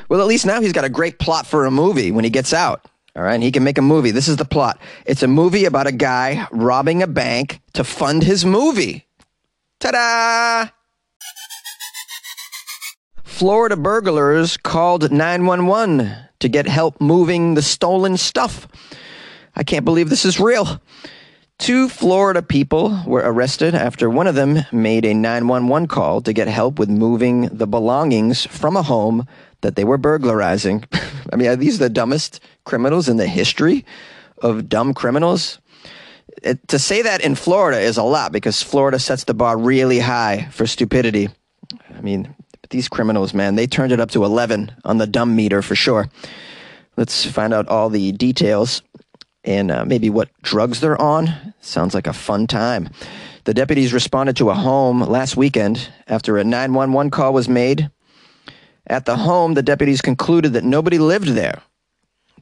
Well, 0.08 0.20
at 0.20 0.26
least 0.26 0.46
now 0.46 0.60
he's 0.60 0.72
got 0.72 0.84
a 0.84 0.88
great 0.88 1.18
plot 1.18 1.46
for 1.46 1.64
a 1.64 1.70
movie 1.70 2.10
when 2.10 2.24
he 2.24 2.30
gets 2.30 2.52
out. 2.52 2.86
All 3.14 3.22
right, 3.22 3.34
and 3.34 3.42
he 3.42 3.52
can 3.52 3.64
make 3.64 3.78
a 3.78 3.82
movie. 3.82 4.10
This 4.10 4.28
is 4.28 4.36
the 4.36 4.44
plot. 4.44 4.80
It's 5.04 5.22
a 5.22 5.28
movie 5.28 5.66
about 5.66 5.86
a 5.86 5.92
guy 5.92 6.46
robbing 6.50 7.02
a 7.02 7.06
bank 7.06 7.60
to 7.74 7.84
fund 7.84 8.22
his 8.22 8.44
movie. 8.44 9.06
Ta-da! 9.80 10.70
Florida 13.22 13.76
burglars 13.76 14.56
called 14.56 15.10
911 15.10 16.14
to 16.38 16.48
get 16.48 16.66
help 16.66 17.00
moving 17.00 17.54
the 17.54 17.62
stolen 17.62 18.16
stuff. 18.16 18.68
I 19.54 19.62
can't 19.62 19.84
believe 19.84 20.08
this 20.08 20.24
is 20.24 20.40
real. 20.40 20.80
Two 21.58 21.88
Florida 21.88 22.42
people 22.42 23.02
were 23.06 23.22
arrested 23.24 23.74
after 23.74 24.08
one 24.08 24.26
of 24.26 24.34
them 24.34 24.60
made 24.72 25.04
a 25.04 25.14
911 25.14 25.86
call 25.88 26.20
to 26.22 26.32
get 26.32 26.48
help 26.48 26.78
with 26.78 26.88
moving 26.88 27.42
the 27.48 27.66
belongings 27.66 28.46
from 28.46 28.76
a 28.76 28.82
home 28.82 29.26
that 29.62 29.76
they 29.76 29.84
were 29.84 29.98
burglarizing. 29.98 30.84
I 31.32 31.36
mean, 31.36 31.48
are 31.48 31.56
these 31.56 31.78
the 31.78 31.88
dumbest 31.88 32.40
criminals 32.64 33.08
in 33.08 33.16
the 33.16 33.26
history 33.26 33.84
of 34.42 34.68
dumb 34.68 34.92
criminals. 34.92 35.58
It, 36.42 36.66
to 36.68 36.78
say 36.78 37.02
that 37.02 37.20
in 37.20 37.34
Florida 37.34 37.80
is 37.80 37.96
a 37.96 38.02
lot 38.02 38.32
because 38.32 38.62
Florida 38.62 38.98
sets 38.98 39.24
the 39.24 39.34
bar 39.34 39.56
really 39.56 40.00
high 40.00 40.48
for 40.50 40.66
stupidity. 40.66 41.28
I 41.94 42.00
mean, 42.00 42.34
these 42.70 42.88
criminals, 42.88 43.32
man, 43.34 43.54
they 43.54 43.66
turned 43.66 43.92
it 43.92 44.00
up 44.00 44.10
to 44.10 44.24
11 44.24 44.72
on 44.84 44.98
the 44.98 45.06
dumb 45.06 45.36
meter 45.36 45.62
for 45.62 45.74
sure. 45.74 46.08
Let's 46.96 47.24
find 47.24 47.54
out 47.54 47.68
all 47.68 47.88
the 47.88 48.12
details 48.12 48.82
and 49.44 49.70
uh, 49.70 49.84
maybe 49.84 50.10
what 50.10 50.30
drugs 50.42 50.80
they're 50.80 51.00
on. 51.00 51.54
Sounds 51.60 51.94
like 51.94 52.06
a 52.06 52.12
fun 52.12 52.46
time. 52.46 52.88
The 53.44 53.54
deputies 53.54 53.92
responded 53.92 54.36
to 54.36 54.50
a 54.50 54.54
home 54.54 55.00
last 55.00 55.36
weekend 55.36 55.90
after 56.06 56.38
a 56.38 56.44
911 56.44 57.10
call 57.10 57.32
was 57.32 57.48
made. 57.48 57.90
At 58.86 59.04
the 59.04 59.16
home, 59.16 59.54
the 59.54 59.62
deputies 59.62 60.00
concluded 60.00 60.52
that 60.54 60.64
nobody 60.64 60.98
lived 60.98 61.28
there. 61.28 61.62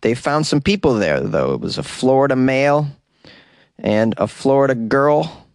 They 0.00 0.14
found 0.14 0.46
some 0.46 0.60
people 0.60 0.94
there, 0.94 1.20
though. 1.20 1.54
It 1.54 1.60
was 1.60 1.78
a 1.78 1.82
Florida 1.82 2.36
male 2.36 2.88
and 3.78 4.14
a 4.16 4.26
Florida 4.26 4.74
girl. 4.74 5.46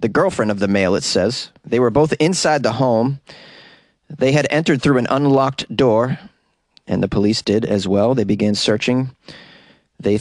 The 0.00 0.08
girlfriend 0.08 0.50
of 0.50 0.58
the 0.58 0.68
male, 0.68 0.94
it 0.94 1.04
says. 1.04 1.50
They 1.64 1.78
were 1.78 1.90
both 1.90 2.12
inside 2.14 2.62
the 2.62 2.72
home. 2.72 3.20
They 4.08 4.32
had 4.32 4.46
entered 4.50 4.82
through 4.82 4.98
an 4.98 5.06
unlocked 5.08 5.74
door, 5.74 6.18
and 6.86 7.02
the 7.02 7.08
police 7.08 7.42
did 7.42 7.64
as 7.64 7.88
well. 7.88 8.14
They 8.14 8.24
began 8.24 8.54
searching. 8.54 9.14
They, 9.98 10.18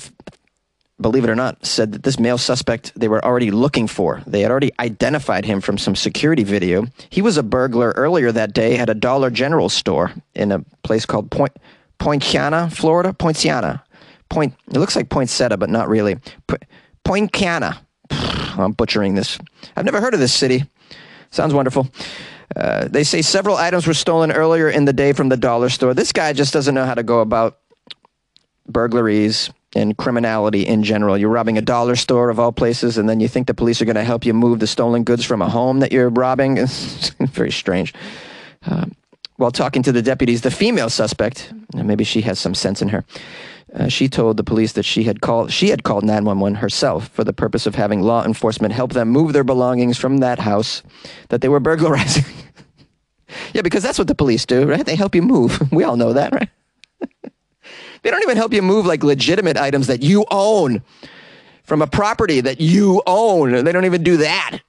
believe 1.00 1.24
it 1.24 1.30
or 1.30 1.36
not, 1.36 1.66
said 1.66 1.92
that 1.92 2.04
this 2.04 2.20
male 2.20 2.38
suspect 2.38 2.92
they 2.96 3.08
were 3.08 3.24
already 3.24 3.52
looking 3.52 3.88
for. 3.88 4.22
They 4.26 4.42
had 4.42 4.52
already 4.52 4.72
identified 4.80 5.46
him 5.46 5.62
from 5.62 5.78
some 5.78 5.96
security 5.96 6.44
video. 6.44 6.86
He 7.10 7.22
was 7.22 7.38
a 7.38 7.44
burglar 7.44 7.92
earlier 7.96 8.32
that 8.32 8.54
day 8.54 8.78
at 8.78 8.90
a 8.90 8.94
Dollar 8.94 9.30
General 9.30 9.70
store 9.70 10.14
in 10.34 10.52
a 10.52 10.60
place 10.84 11.06
called 11.06 11.32
Point 11.32 11.54
Poinciana, 12.00 12.70
Florida. 12.70 13.14
Poinciana. 13.14 13.84
Point. 14.30 14.54
It 14.68 14.78
looks 14.78 14.96
like 14.96 15.10
Poinsettia, 15.10 15.58
but 15.58 15.70
not 15.70 15.90
really. 15.90 16.18
Po- 16.48 16.58
Poinciana. 17.04 17.86
I'm 18.10 18.74
butchering 18.74 19.16
this. 19.16 19.38
I've 19.76 19.86
never 19.86 20.02
heard 20.02 20.14
of 20.14 20.20
this 20.20 20.34
city. 20.34 20.64
Sounds 21.32 21.54
wonderful. 21.54 21.88
Uh, 22.56 22.88
they 22.88 23.04
say 23.04 23.22
several 23.22 23.56
items 23.56 23.88
were 23.88 23.94
stolen 23.94 24.32
earlier 24.32 24.70
in 24.70 24.86
the 24.86 24.94
day 24.94 25.14
from 25.14 25.30
the 25.30 25.38
dollar 25.38 25.70
store. 25.70 25.94
This 25.94 26.12
guy 26.12 26.34
just 26.34 26.54
doesn't 26.54 26.76
know 26.76 26.86
how 26.86 26.94
to 26.94 27.04
go 27.04 27.22
about 27.22 27.58
burglaries 28.68 29.50
and 29.76 29.98
criminality 29.98 30.66
in 30.66 30.84
general. 30.84 31.18
You're 31.18 31.30
robbing 31.30 31.58
a 31.58 31.62
dollar 31.62 31.96
store 31.96 32.30
of 32.30 32.40
all 32.40 32.52
places, 32.52 32.98
and 32.98 33.10
then 33.10 33.20
you 33.20 33.28
think 33.28 33.48
the 33.48 33.54
police 33.54 33.82
are 33.82 33.86
going 33.86 33.96
to 33.96 34.04
help 34.04 34.26
you 34.26 34.34
move 34.34 34.60
the 34.60 34.68
stolen 34.68 35.04
goods 35.04 35.26
from 35.26 35.42
a 35.42 35.50
home 35.50 35.80
that 35.80 35.92
you're 35.92 36.10
robbing. 36.10 36.58
It's 36.64 37.10
very 37.20 37.52
strange. 37.52 37.94
Uh, 38.66 38.86
while 39.38 39.52
talking 39.52 39.84
to 39.84 39.92
the 39.92 40.02
deputies, 40.02 40.42
the 40.42 40.52
female 40.52 40.90
suspect, 40.90 41.52
maybe 41.74 42.04
she 42.04 42.22
has 42.22 42.40
some 42.40 42.54
sense 42.54 42.82
in 42.82 42.90
her, 42.90 43.04
uh, 43.74 43.88
she 43.88 44.08
told 44.08 44.38
the 44.38 44.44
police 44.44 44.74
that 44.74 44.86
she 44.86 45.04
had 45.04 45.22
called 45.22 45.52
she 45.52 45.70
had 45.70 45.84
called 45.84 46.04
911 46.04 46.56
herself 46.56 47.08
for 47.08 47.24
the 47.24 47.34
purpose 47.34 47.66
of 47.66 47.74
having 47.74 48.02
law 48.02 48.24
enforcement 48.24 48.74
help 48.74 48.94
them 48.94 49.10
move 49.10 49.34
their 49.34 49.44
belongings 49.44 49.98
from 49.98 50.18
that 50.18 50.40
house 50.40 50.84
that 51.30 51.42
they 51.42 51.50
were 51.50 51.60
burglarizing. 51.60 52.26
yeah, 53.54 53.64
because 53.64 53.82
that's 53.82 53.98
what 53.98 54.08
the 54.08 54.16
police 54.16 54.46
do, 54.46 54.66
right? 54.66 54.86
They 54.86 54.96
help 54.96 55.16
you 55.16 55.24
move. 55.24 55.60
We 55.72 55.84
all 55.84 55.98
know 55.98 56.14
that, 56.14 56.34
right? 56.34 56.50
They 58.04 58.12
don't 58.12 58.22
even 58.22 58.38
help 58.38 58.54
you 58.54 58.62
move 58.62 58.86
like 58.86 59.04
legitimate 59.04 59.58
items 59.58 59.88
that 59.88 60.04
you 60.04 60.26
own 60.30 60.84
from 61.64 61.82
a 61.82 61.88
property 61.88 62.42
that 62.42 62.62
you 62.62 63.02
own. 63.08 63.64
They 63.64 63.72
don't 63.72 63.86
even 63.86 64.04
do 64.04 64.18
that. 64.18 64.60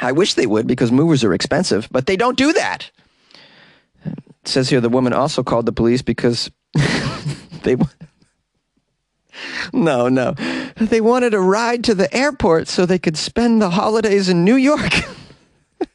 I 0.00 0.12
wish 0.12 0.34
they 0.34 0.46
would 0.46 0.66
because 0.66 0.92
movers 0.92 1.24
are 1.24 1.32
expensive, 1.32 1.88
but 1.90 2.06
they 2.06 2.16
don't 2.16 2.36
do 2.36 2.52
that. 2.52 2.90
It 4.04 4.48
says 4.48 4.68
here 4.68 4.80
the 4.80 4.88
woman 4.88 5.12
also 5.12 5.42
called 5.42 5.66
the 5.66 5.72
police 5.72 6.02
because 6.02 6.50
they 7.62 7.76
no, 9.72 10.08
no. 10.08 10.34
They 10.76 11.00
wanted 11.00 11.34
a 11.34 11.40
ride 11.40 11.84
to 11.84 11.94
the 11.94 12.12
airport 12.14 12.68
so 12.68 12.86
they 12.86 12.98
could 12.98 13.16
spend 13.16 13.62
the 13.62 13.70
holidays 13.70 14.28
in 14.28 14.44
New 14.44 14.56
York. 14.56 14.92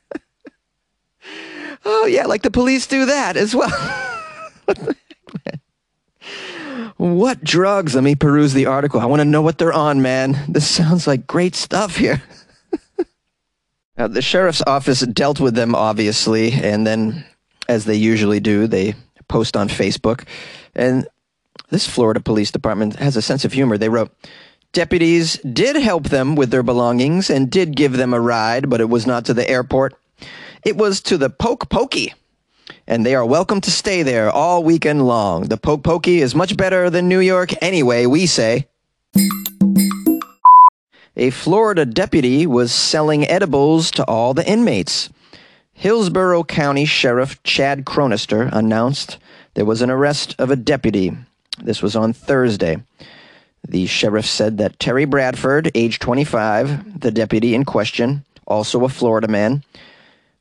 oh, 1.85 2.05
yeah, 2.05 2.25
like 2.25 2.41
the 2.41 2.51
police 2.51 2.87
do 2.87 3.05
that 3.05 3.37
as 3.37 3.55
well. 3.55 3.71
what 6.99 7.41
drugs? 7.41 7.95
Let 7.95 8.03
me 8.03 8.15
peruse 8.15 8.53
the 8.53 8.65
article. 8.65 8.99
I 8.99 9.05
want 9.05 9.21
to 9.21 9.25
know 9.25 9.41
what 9.41 9.57
they're 9.57 9.71
on, 9.71 10.01
man. 10.01 10.37
This 10.49 10.67
sounds 10.67 11.07
like 11.07 11.25
great 11.25 11.55
stuff 11.55 11.95
here. 11.95 12.21
uh, 13.97 14.09
the 14.09 14.21
sheriff's 14.21 14.61
office 14.67 14.99
dealt 14.99 15.39
with 15.39 15.55
them, 15.55 15.75
obviously, 15.75 16.51
and 16.51 16.85
then, 16.85 17.23
as 17.69 17.85
they 17.85 17.95
usually 17.95 18.41
do, 18.41 18.67
they 18.67 18.95
post 19.29 19.55
on 19.55 19.69
Facebook. 19.69 20.27
And 20.75 21.07
this 21.69 21.87
Florida 21.87 22.19
Police 22.19 22.51
Department 22.51 22.97
has 22.97 23.15
a 23.15 23.21
sense 23.21 23.45
of 23.45 23.53
humor. 23.53 23.77
They 23.77 23.87
wrote, 23.87 24.11
Deputies 24.73 25.37
did 25.37 25.77
help 25.77 26.09
them 26.09 26.35
with 26.35 26.51
their 26.51 26.63
belongings 26.63 27.29
and 27.29 27.49
did 27.49 27.77
give 27.77 27.93
them 27.93 28.13
a 28.13 28.19
ride, 28.19 28.69
but 28.69 28.81
it 28.81 28.89
was 28.89 29.07
not 29.07 29.23
to 29.25 29.33
the 29.33 29.49
airport. 29.49 29.95
It 30.65 30.75
was 30.75 30.99
to 31.03 31.17
the 31.17 31.29
Poke 31.29 31.69
Pokey, 31.69 32.13
and 32.87 33.05
they 33.05 33.15
are 33.15 33.25
welcome 33.25 33.61
to 33.61 33.71
stay 33.71 34.03
there 34.03 34.29
all 34.29 34.63
weekend 34.63 35.05
long. 35.05 35.43
The 35.43 35.57
Poke 35.57 35.83
Pokey 35.83 36.21
is 36.21 36.35
much 36.35 36.57
better 36.57 36.89
than 36.89 37.07
New 37.07 37.19
York 37.19 37.51
anyway, 37.61 38.05
we 38.05 38.25
say. 38.25 38.67
A 41.15 41.29
Florida 41.29 41.85
deputy 41.85 42.45
was 42.47 42.71
selling 42.71 43.27
edibles 43.27 43.91
to 43.91 44.05
all 44.05 44.33
the 44.33 44.47
inmates. 44.47 45.09
Hillsborough 45.73 46.43
County 46.43 46.85
Sheriff 46.85 47.41
Chad 47.43 47.85
Chronister 47.85 48.49
announced 48.51 49.17
there 49.53 49.65
was 49.65 49.81
an 49.81 49.89
arrest 49.89 50.35
of 50.39 50.51
a 50.51 50.55
deputy 50.55 51.15
this 51.63 51.81
was 51.81 51.95
on 51.95 52.13
Thursday. 52.13 52.77
The 53.67 53.85
sheriff 53.85 54.25
said 54.25 54.57
that 54.57 54.79
Terry 54.79 55.05
Bradford, 55.05 55.71
age 55.75 55.99
25, 55.99 57.01
the 57.01 57.11
deputy 57.11 57.53
in 57.53 57.65
question, 57.65 58.23
also 58.47 58.85
a 58.85 58.89
Florida 58.89 59.27
man, 59.27 59.63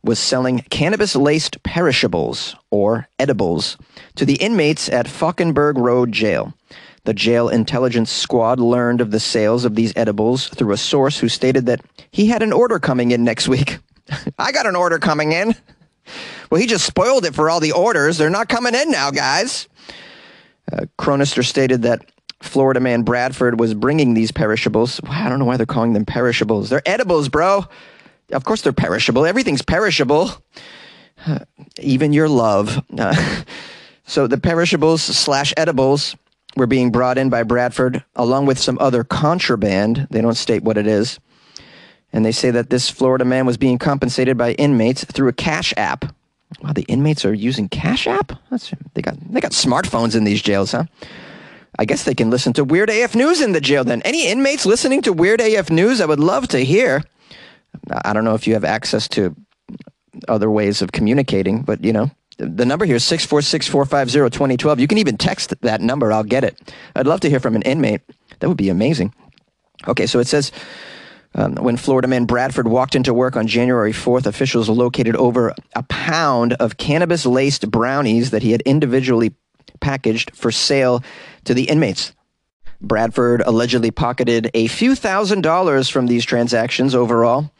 was 0.08 0.18
selling 0.18 0.60
cannabis 0.70 1.14
laced 1.14 1.62
perishables, 1.62 2.56
or 2.70 3.06
edibles, 3.18 3.76
to 4.14 4.24
the 4.24 4.36
inmates 4.36 4.88
at 4.88 5.06
Falkenburg 5.06 5.76
Road 5.76 6.12
Jail. 6.12 6.54
The 7.04 7.12
jail 7.12 7.50
intelligence 7.50 8.10
squad 8.10 8.58
learned 8.58 9.02
of 9.02 9.10
the 9.10 9.20
sales 9.20 9.66
of 9.66 9.74
these 9.74 9.92
edibles 9.96 10.48
through 10.48 10.72
a 10.72 10.78
source 10.78 11.18
who 11.18 11.28
stated 11.28 11.66
that 11.66 11.82
he 12.10 12.28
had 12.28 12.42
an 12.42 12.54
order 12.54 12.78
coming 12.78 13.10
in 13.10 13.22
next 13.22 13.48
week. 13.48 13.80
I 14.38 14.50
got 14.50 14.64
an 14.64 14.76
order 14.76 14.98
coming 14.98 15.32
in. 15.32 15.54
Well, 16.50 16.58
he 16.58 16.66
just 16.66 16.86
spoiled 16.86 17.26
it 17.26 17.34
for 17.34 17.50
all 17.50 17.60
the 17.60 17.72
orders. 17.72 18.16
They're 18.16 18.30
not 18.30 18.48
coming 18.48 18.74
in 18.74 18.90
now, 18.90 19.10
guys. 19.10 19.68
Uh, 20.72 20.86
Chronister 20.98 21.44
stated 21.44 21.82
that 21.82 22.10
Florida 22.40 22.80
man 22.80 23.02
Bradford 23.02 23.60
was 23.60 23.74
bringing 23.74 24.14
these 24.14 24.32
perishables. 24.32 25.02
I 25.06 25.28
don't 25.28 25.38
know 25.38 25.44
why 25.44 25.58
they're 25.58 25.66
calling 25.66 25.92
them 25.92 26.06
perishables. 26.06 26.70
They're 26.70 26.80
edibles, 26.86 27.28
bro. 27.28 27.66
Of 28.32 28.44
course 28.44 28.62
they're 28.62 28.72
perishable. 28.72 29.24
Everything's 29.24 29.62
perishable. 29.62 30.30
Uh, 31.26 31.40
even 31.80 32.12
your 32.12 32.28
love. 32.28 32.82
Uh, 32.96 33.42
so 34.06 34.26
the 34.26 34.38
perishables 34.38 35.02
slash 35.02 35.52
edibles 35.56 36.14
were 36.56 36.66
being 36.66 36.90
brought 36.90 37.18
in 37.18 37.30
by 37.30 37.42
Bradford 37.42 38.04
along 38.16 38.46
with 38.46 38.58
some 38.58 38.78
other 38.80 39.04
contraband. 39.04 40.06
They 40.10 40.20
don't 40.20 40.34
state 40.34 40.62
what 40.62 40.76
it 40.76 40.86
is. 40.86 41.18
And 42.12 42.24
they 42.24 42.32
say 42.32 42.50
that 42.50 42.70
this 42.70 42.88
Florida 42.88 43.24
man 43.24 43.46
was 43.46 43.56
being 43.56 43.78
compensated 43.78 44.38
by 44.38 44.52
inmates 44.52 45.04
through 45.04 45.28
a 45.28 45.32
cash 45.32 45.74
app. 45.76 46.14
Wow, 46.62 46.72
the 46.72 46.82
inmates 46.82 47.24
are 47.24 47.34
using 47.34 47.68
Cash 47.68 48.06
App. 48.06 48.32
That's, 48.50 48.72
they 48.94 49.02
got 49.02 49.16
they 49.32 49.40
got 49.40 49.52
smartphones 49.52 50.16
in 50.16 50.24
these 50.24 50.40
jails, 50.40 50.72
huh? 50.72 50.84
I 51.78 51.84
guess 51.84 52.04
they 52.04 52.14
can 52.14 52.30
listen 52.30 52.52
to 52.54 52.64
Weird 52.64 52.90
AF 52.90 53.14
News 53.14 53.40
in 53.40 53.52
the 53.52 53.60
jail. 53.60 53.84
Then, 53.84 54.02
any 54.02 54.26
inmates 54.26 54.66
listening 54.66 55.02
to 55.02 55.12
Weird 55.12 55.40
AF 55.40 55.70
News, 55.70 56.00
I 56.00 56.06
would 56.06 56.18
love 56.18 56.48
to 56.48 56.64
hear. 56.64 57.04
I 58.04 58.12
don't 58.12 58.24
know 58.24 58.34
if 58.34 58.46
you 58.46 58.54
have 58.54 58.64
access 58.64 59.08
to 59.08 59.34
other 60.26 60.50
ways 60.50 60.82
of 60.82 60.92
communicating, 60.92 61.62
but 61.62 61.84
you 61.84 61.92
know, 61.92 62.10
the 62.38 62.64
number 62.64 62.84
here 62.84 62.96
is 62.96 63.04
646-450-2012. 63.04 64.78
You 64.78 64.86
can 64.86 64.98
even 64.98 65.16
text 65.16 65.54
that 65.60 65.80
number. 65.80 66.12
I'll 66.12 66.24
get 66.24 66.44
it. 66.44 66.72
I'd 66.94 67.06
love 67.06 67.20
to 67.20 67.30
hear 67.30 67.40
from 67.40 67.56
an 67.56 67.62
inmate. 67.62 68.02
That 68.38 68.48
would 68.48 68.56
be 68.56 68.68
amazing. 68.68 69.12
Okay, 69.86 70.06
so 70.06 70.18
it 70.18 70.26
says 70.26 70.52
um, 71.34 71.56
when 71.56 71.76
Florida 71.76 72.08
man 72.08 72.24
Bradford 72.24 72.68
walked 72.68 72.94
into 72.94 73.12
work 73.12 73.36
on 73.36 73.46
January 73.46 73.92
4th, 73.92 74.26
officials 74.26 74.68
located 74.68 75.16
over 75.16 75.54
a 75.74 75.82
pound 75.84 76.54
of 76.54 76.76
cannabis 76.76 77.26
laced 77.26 77.70
brownies 77.70 78.30
that 78.30 78.42
he 78.42 78.52
had 78.52 78.62
individually 78.62 79.34
packaged 79.80 80.34
for 80.34 80.50
sale 80.50 81.02
to 81.44 81.54
the 81.54 81.64
inmates. 81.64 82.12
Bradford 82.80 83.42
allegedly 83.44 83.90
pocketed 83.90 84.50
a 84.54 84.68
few 84.68 84.94
thousand 84.94 85.42
dollars 85.42 85.88
from 85.88 86.06
these 86.06 86.24
transactions 86.24 86.94
overall. 86.94 87.50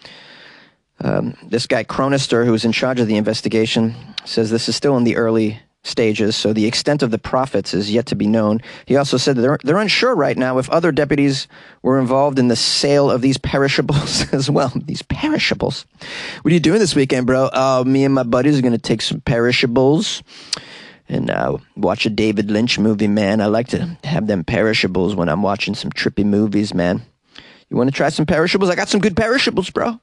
Um, 1.01 1.37
this 1.43 1.67
guy, 1.67 1.85
Chronister, 1.85 2.45
who 2.45 2.53
was 2.53 2.65
in 2.65 2.73
charge 2.73 3.01
of 3.01 3.07
the 3.07 3.17
investigation, 3.17 3.95
says 4.25 4.51
this 4.51 4.69
is 4.69 4.77
still 4.77 4.97
in 4.97 5.05
the 5.05 5.17
early 5.17 5.61
stages, 5.85 6.37
so 6.37 6.53
the 6.53 6.67
extent 6.67 7.03
of 7.03 7.11
the 7.11 7.19
profits 7.19 7.73
is 7.73 7.91
yet 7.91 8.07
to 8.07 8.17
be 8.17 8.27
known. 8.27 8.61
He 8.85 8.97
also 8.97 9.17
said 9.17 9.37
they're, 9.37 9.59
they're 9.63 9.79
unsure 9.79 10.15
right 10.15 10.37
now 10.37 10.59
if 10.59 10.69
other 10.71 10.93
deputies 10.93 11.47
were 11.83 11.99
involved 11.99 12.39
in 12.39 12.49
the 12.49 12.57
sale 12.57 13.11
of 13.11 13.23
these 13.23 13.39
perishables 13.39 14.33
as 14.33 14.51
well. 14.51 14.73
These 14.75 15.03
perishables. 15.03 15.87
What 16.43 16.51
are 16.51 16.55
you 16.55 16.61
doing 16.61 16.81
this 16.81 16.97
weekend, 16.97 17.27
bro? 17.27 17.47
Uh, 17.47 17.85
me 17.87 18.05
and 18.05 18.15
my 18.15 18.25
buddies 18.25 18.59
are 18.59 18.63
going 18.63 18.73
to 18.73 18.79
take 18.79 19.03
some 19.03 19.21
perishables 19.21 20.23
and 21.09 21.31
uh, 21.31 21.57
watch 21.77 22.07
a 22.07 22.11
David 22.11 22.50
Lynch 22.50 22.79
movie, 22.79 23.09
man. 23.09 23.41
I 23.41 23.47
like 23.47 23.69
to 23.69 23.97
have 24.05 24.27
them 24.27 24.45
perishables 24.45 25.15
when 25.15 25.29
I'm 25.29 25.43
watching 25.43 25.75
some 25.75 25.91
trippy 25.91 26.25
movies, 26.25 26.75
man. 26.75 27.03
You 27.69 27.77
want 27.77 27.88
to 27.91 27.97
try 27.97 28.09
some 28.09 28.27
perishables? 28.27 28.71
I 28.71 28.75
got 28.75 28.88
some 28.88 29.00
good 29.00 29.17
perishables, 29.17 29.71
bro. 29.71 30.00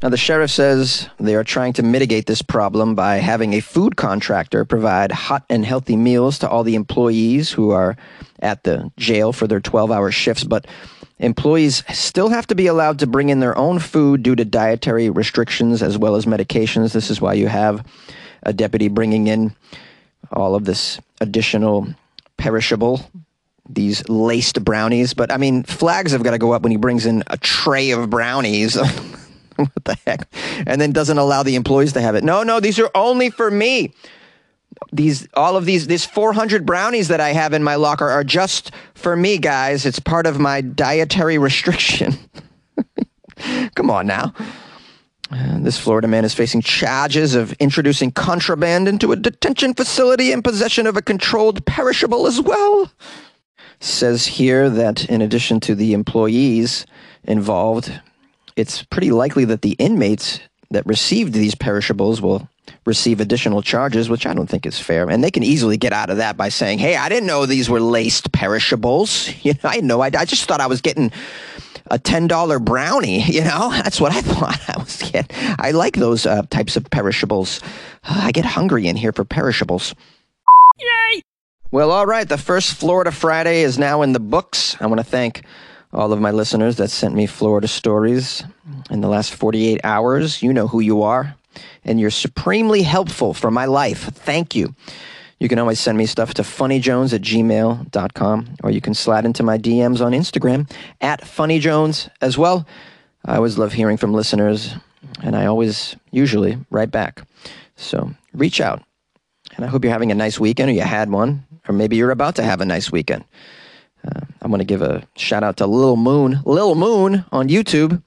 Now, 0.00 0.10
the 0.10 0.16
sheriff 0.16 0.52
says 0.52 1.08
they 1.18 1.34
are 1.34 1.42
trying 1.42 1.72
to 1.74 1.82
mitigate 1.82 2.26
this 2.26 2.40
problem 2.40 2.94
by 2.94 3.16
having 3.16 3.54
a 3.54 3.60
food 3.60 3.96
contractor 3.96 4.64
provide 4.64 5.10
hot 5.10 5.44
and 5.50 5.64
healthy 5.64 5.96
meals 5.96 6.38
to 6.38 6.48
all 6.48 6.62
the 6.62 6.76
employees 6.76 7.50
who 7.50 7.70
are 7.70 7.96
at 8.38 8.62
the 8.62 8.92
jail 8.96 9.32
for 9.32 9.48
their 9.48 9.58
12 9.58 9.90
hour 9.90 10.12
shifts. 10.12 10.44
But 10.44 10.68
employees 11.18 11.82
still 11.92 12.28
have 12.28 12.46
to 12.46 12.54
be 12.54 12.68
allowed 12.68 13.00
to 13.00 13.08
bring 13.08 13.28
in 13.28 13.40
their 13.40 13.58
own 13.58 13.80
food 13.80 14.22
due 14.22 14.36
to 14.36 14.44
dietary 14.44 15.10
restrictions 15.10 15.82
as 15.82 15.98
well 15.98 16.14
as 16.14 16.26
medications. 16.26 16.92
This 16.92 17.10
is 17.10 17.20
why 17.20 17.32
you 17.32 17.48
have 17.48 17.84
a 18.44 18.52
deputy 18.52 18.86
bringing 18.86 19.26
in 19.26 19.52
all 20.32 20.54
of 20.54 20.64
this 20.64 21.00
additional 21.20 21.88
perishable 22.36 23.10
these 23.68 24.08
laced 24.08 24.64
brownies. 24.64 25.14
But 25.14 25.30
I 25.30 25.36
mean, 25.36 25.62
flags 25.62 26.12
have 26.12 26.22
got 26.22 26.30
to 26.32 26.38
go 26.38 26.52
up 26.52 26.62
when 26.62 26.72
he 26.72 26.78
brings 26.78 27.06
in 27.06 27.22
a 27.26 27.36
tray 27.36 27.90
of 27.90 28.08
brownies. 28.10 28.76
what 29.56 29.84
the 29.84 29.98
heck? 30.06 30.28
And 30.66 30.80
then 30.80 30.92
doesn't 30.92 31.18
allow 31.18 31.42
the 31.42 31.54
employees 31.54 31.92
to 31.92 32.00
have 32.00 32.14
it. 32.14 32.24
No, 32.24 32.42
no, 32.42 32.60
these 32.60 32.78
are 32.78 32.90
only 32.94 33.30
for 33.30 33.50
me. 33.50 33.92
These 34.92 35.28
all 35.34 35.56
of 35.56 35.64
these 35.64 35.86
these 35.86 36.04
400 36.04 36.64
brownies 36.64 37.08
that 37.08 37.20
I 37.20 37.30
have 37.30 37.52
in 37.52 37.64
my 37.64 37.74
locker 37.74 38.08
are 38.08 38.22
just 38.22 38.70
for 38.94 39.16
me, 39.16 39.38
guys. 39.38 39.84
It's 39.84 39.98
part 39.98 40.26
of 40.26 40.38
my 40.38 40.60
dietary 40.60 41.36
restriction. 41.36 42.16
Come 43.74 43.90
on 43.90 44.06
now. 44.06 44.34
This 45.30 45.78
Florida 45.78 46.08
man 46.08 46.24
is 46.24 46.34
facing 46.34 46.62
charges 46.62 47.34
of 47.34 47.52
introducing 47.54 48.10
contraband 48.10 48.88
into 48.88 49.12
a 49.12 49.16
detention 49.16 49.74
facility 49.74 50.32
in 50.32 50.42
possession 50.42 50.86
of 50.86 50.96
a 50.96 51.02
controlled 51.02 51.66
perishable 51.66 52.26
as 52.26 52.40
well. 52.40 52.90
Says 53.80 54.26
here 54.26 54.70
that 54.70 55.04
in 55.08 55.20
addition 55.20 55.60
to 55.60 55.74
the 55.74 55.92
employees 55.92 56.86
involved, 57.24 58.00
it's 58.56 58.82
pretty 58.82 59.10
likely 59.10 59.44
that 59.44 59.62
the 59.62 59.72
inmates 59.72 60.40
that 60.70 60.86
received 60.86 61.32
these 61.32 61.54
perishables 61.54 62.20
will 62.20 62.48
receive 62.84 63.20
additional 63.20 63.62
charges, 63.62 64.08
which 64.08 64.26
I 64.26 64.34
don't 64.34 64.48
think 64.48 64.66
is 64.66 64.78
fair. 64.78 65.08
And 65.08 65.22
they 65.22 65.30
can 65.30 65.42
easily 65.42 65.76
get 65.76 65.92
out 65.92 66.10
of 66.10 66.18
that 66.18 66.36
by 66.36 66.48
saying, 66.48 66.78
"Hey, 66.78 66.96
I 66.96 67.08
didn't 67.08 67.26
know 67.26 67.46
these 67.46 67.70
were 67.70 67.80
laced 67.80 68.32
perishables. 68.32 69.30
You 69.42 69.54
know, 69.54 69.70
I 69.70 69.80
know. 69.80 70.00
I, 70.00 70.06
I 70.06 70.24
just 70.24 70.46
thought 70.46 70.60
I 70.60 70.66
was 70.66 70.80
getting." 70.80 71.12
a 71.90 71.98
$10 71.98 72.62
brownie, 72.64 73.22
you 73.26 73.42
know? 73.42 73.70
That's 73.70 73.98
what 73.98 74.12
I 74.12 74.20
thought 74.22 74.60
I 74.68 74.78
was 74.78 74.98
getting. 75.10 75.34
I 75.58 75.70
like 75.70 75.96
those 75.96 76.26
uh, 76.26 76.42
types 76.50 76.76
of 76.76 76.90
perishables. 76.90 77.60
Uh, 78.04 78.20
I 78.24 78.32
get 78.32 78.44
hungry 78.44 78.86
in 78.86 78.96
here 78.96 79.12
for 79.12 79.24
perishables. 79.24 79.94
Yay! 80.78 81.22
Well, 81.70 81.90
all 81.90 82.06
right. 82.06 82.28
The 82.28 82.38
first 82.38 82.74
Florida 82.74 83.10
Friday 83.10 83.62
is 83.62 83.78
now 83.78 84.02
in 84.02 84.12
the 84.12 84.20
books. 84.20 84.76
I 84.80 84.86
want 84.86 85.00
to 85.00 85.04
thank 85.04 85.42
all 85.92 86.12
of 86.12 86.20
my 86.20 86.30
listeners 86.30 86.76
that 86.76 86.90
sent 86.90 87.14
me 87.14 87.26
Florida 87.26 87.68
stories 87.68 88.44
in 88.90 89.00
the 89.00 89.08
last 89.08 89.34
48 89.34 89.80
hours. 89.84 90.42
You 90.42 90.52
know 90.52 90.66
who 90.66 90.80
you 90.80 91.02
are, 91.02 91.34
and 91.84 92.00
you're 92.00 92.10
supremely 92.10 92.82
helpful 92.82 93.34
for 93.34 93.50
my 93.50 93.64
life. 93.64 94.04
Thank 94.04 94.54
you. 94.54 94.74
You 95.38 95.48
can 95.48 95.58
always 95.58 95.78
send 95.78 95.96
me 95.96 96.06
stuff 96.06 96.34
to 96.34 96.42
funnyjones 96.42 97.12
at 97.12 97.20
gmail.com, 97.20 98.56
or 98.64 98.70
you 98.70 98.80
can 98.80 98.94
slide 98.94 99.24
into 99.24 99.42
my 99.42 99.56
DMs 99.56 100.04
on 100.04 100.12
Instagram 100.12 100.70
at 101.00 101.20
funnyjones 101.22 102.08
as 102.20 102.36
well. 102.36 102.66
I 103.24 103.36
always 103.36 103.58
love 103.58 103.72
hearing 103.72 103.96
from 103.96 104.14
listeners, 104.14 104.74
and 105.22 105.36
I 105.36 105.46
always 105.46 105.96
usually 106.10 106.58
write 106.70 106.90
back. 106.90 107.22
So 107.76 108.12
reach 108.34 108.60
out. 108.60 108.82
And 109.56 109.64
I 109.64 109.68
hope 109.68 109.84
you're 109.84 109.92
having 109.92 110.12
a 110.12 110.16
nice 110.16 110.40
weekend, 110.40 110.70
or 110.70 110.72
you 110.74 110.82
had 110.82 111.10
one 111.10 111.44
or 111.68 111.74
maybe 111.74 111.96
you're 111.96 112.10
about 112.10 112.34
to 112.36 112.42
have 112.42 112.60
a 112.60 112.64
nice 112.64 112.90
weekend. 112.90 113.24
Uh, 114.04 114.20
I'm 114.40 114.50
going 114.50 114.60
to 114.60 114.64
give 114.64 114.82
a 114.82 115.06
shout 115.16 115.44
out 115.44 115.58
to 115.58 115.66
Lil 115.66 115.96
Moon. 115.96 116.40
Lil 116.44 116.74
Moon 116.74 117.24
on 117.30 117.48
YouTube 117.48 118.02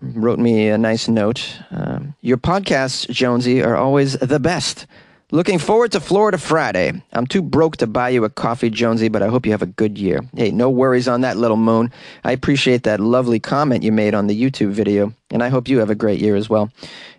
wrote 0.00 0.38
me 0.38 0.68
a 0.68 0.78
nice 0.78 1.08
note. 1.08 1.58
Um, 1.70 2.14
Your 2.20 2.36
podcasts, 2.36 3.08
Jonesy, 3.10 3.62
are 3.62 3.76
always 3.76 4.14
the 4.14 4.40
best. 4.40 4.86
Looking 5.32 5.58
forward 5.58 5.90
to 5.92 6.00
Florida 6.00 6.38
Friday. 6.38 7.02
I'm 7.12 7.26
too 7.26 7.42
broke 7.42 7.78
to 7.78 7.88
buy 7.88 8.10
you 8.10 8.22
a 8.24 8.30
coffee, 8.30 8.70
Jonesy, 8.70 9.08
but 9.08 9.22
I 9.22 9.26
hope 9.26 9.44
you 9.44 9.50
have 9.50 9.62
a 9.62 9.66
good 9.66 9.98
year. 9.98 10.20
Hey, 10.36 10.52
no 10.52 10.70
worries 10.70 11.08
on 11.08 11.22
that, 11.22 11.36
Little 11.36 11.56
Moon. 11.56 11.90
I 12.22 12.30
appreciate 12.30 12.84
that 12.84 13.00
lovely 13.00 13.40
comment 13.40 13.82
you 13.82 13.90
made 13.90 14.14
on 14.14 14.28
the 14.28 14.40
YouTube 14.40 14.70
video, 14.70 15.12
and 15.32 15.42
I 15.42 15.48
hope 15.48 15.66
you 15.66 15.80
have 15.80 15.90
a 15.90 15.96
great 15.96 16.20
year 16.20 16.36
as 16.36 16.48
well. 16.48 16.70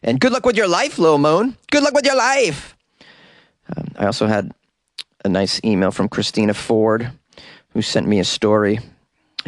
And 0.04 0.22
good 0.22 0.32
luck 0.32 0.46
with 0.46 0.56
your 0.56 0.70
life, 0.70 0.98
Little 0.98 1.18
Moon. 1.18 1.58
Good 1.70 1.84
luck 1.84 1.94
with 1.94 2.06
your 2.06 2.16
life. 2.16 2.78
Um, 3.76 3.88
I 3.98 4.06
also 4.06 4.26
had 4.28 4.54
a 5.26 5.30
nice 5.30 5.60
email 5.66 5.92
from 5.92 6.08
Christina 6.08 6.54
Ford, 6.54 7.12
who 7.74 7.82
sent 7.82 8.08
me 8.08 8.20
a 8.20 8.24
story. 8.24 8.80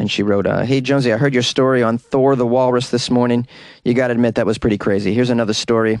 And 0.00 0.10
she 0.10 0.22
wrote, 0.22 0.46
uh, 0.46 0.62
Hey, 0.62 0.80
Jonesy, 0.80 1.12
I 1.12 1.18
heard 1.18 1.34
your 1.34 1.42
story 1.42 1.82
on 1.82 1.98
Thor 1.98 2.34
the 2.34 2.46
Walrus 2.46 2.88
this 2.88 3.10
morning. 3.10 3.46
You 3.84 3.92
got 3.92 4.06
to 4.06 4.14
admit, 4.14 4.36
that 4.36 4.46
was 4.46 4.56
pretty 4.56 4.78
crazy. 4.78 5.12
Here's 5.12 5.28
another 5.28 5.52
story. 5.52 5.98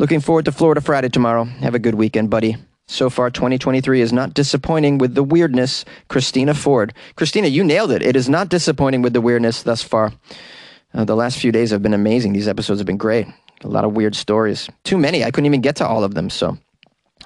Looking 0.00 0.18
forward 0.18 0.46
to 0.46 0.52
Florida 0.52 0.80
Friday 0.80 1.08
tomorrow. 1.08 1.44
Have 1.44 1.76
a 1.76 1.78
good 1.78 1.94
weekend, 1.94 2.30
buddy. 2.30 2.56
So 2.88 3.08
far, 3.08 3.30
2023 3.30 4.00
is 4.00 4.12
not 4.12 4.34
disappointing 4.34 4.98
with 4.98 5.14
the 5.14 5.22
weirdness. 5.22 5.84
Christina 6.08 6.52
Ford. 6.52 6.94
Christina, 7.14 7.46
you 7.46 7.62
nailed 7.62 7.92
it. 7.92 8.02
It 8.02 8.16
is 8.16 8.28
not 8.28 8.48
disappointing 8.48 9.02
with 9.02 9.12
the 9.12 9.20
weirdness 9.20 9.62
thus 9.62 9.84
far. 9.84 10.12
Uh, 10.92 11.04
the 11.04 11.14
last 11.14 11.38
few 11.38 11.52
days 11.52 11.70
have 11.70 11.80
been 11.80 11.94
amazing. 11.94 12.32
These 12.32 12.48
episodes 12.48 12.80
have 12.80 12.88
been 12.88 12.96
great. 12.96 13.28
A 13.62 13.68
lot 13.68 13.84
of 13.84 13.92
weird 13.92 14.16
stories. 14.16 14.68
Too 14.82 14.98
many. 14.98 15.22
I 15.22 15.30
couldn't 15.30 15.46
even 15.46 15.60
get 15.60 15.76
to 15.76 15.86
all 15.86 16.02
of 16.02 16.14
them. 16.14 16.28
So 16.28 16.58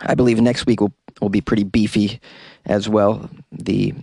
I 0.02 0.14
believe 0.14 0.42
next 0.42 0.66
week 0.66 0.82
will 0.82 0.92
will 1.22 1.30
be 1.30 1.40
pretty 1.40 1.64
beefy 1.64 2.20
as 2.66 2.86
well. 2.86 3.30
The 3.50 3.94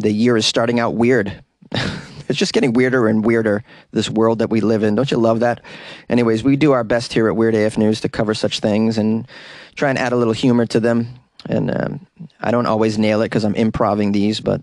the 0.00 0.12
year 0.12 0.36
is 0.36 0.46
starting 0.46 0.80
out 0.80 0.94
weird. 0.94 1.42
it's 1.72 2.38
just 2.38 2.52
getting 2.52 2.72
weirder 2.72 3.08
and 3.08 3.24
weirder 3.24 3.64
this 3.92 4.08
world 4.08 4.38
that 4.38 4.50
we 4.50 4.60
live 4.60 4.82
in. 4.82 4.94
Don't 4.94 5.10
you 5.10 5.16
love 5.16 5.40
that? 5.40 5.60
Anyways, 6.08 6.42
we 6.44 6.56
do 6.56 6.72
our 6.72 6.84
best 6.84 7.12
here 7.12 7.28
at 7.28 7.36
Weird 7.36 7.54
AF 7.54 7.76
News 7.76 8.00
to 8.02 8.08
cover 8.08 8.34
such 8.34 8.60
things 8.60 8.98
and 8.98 9.26
try 9.74 9.90
and 9.90 9.98
add 9.98 10.12
a 10.12 10.16
little 10.16 10.32
humor 10.32 10.66
to 10.66 10.80
them. 10.80 11.08
And 11.46 11.70
um, 11.74 12.06
I 12.40 12.50
don't 12.50 12.66
always 12.66 12.98
nail 12.98 13.22
it 13.22 13.26
because 13.26 13.44
I'm 13.44 13.54
improving 13.54 14.12
these, 14.12 14.40
but 14.40 14.62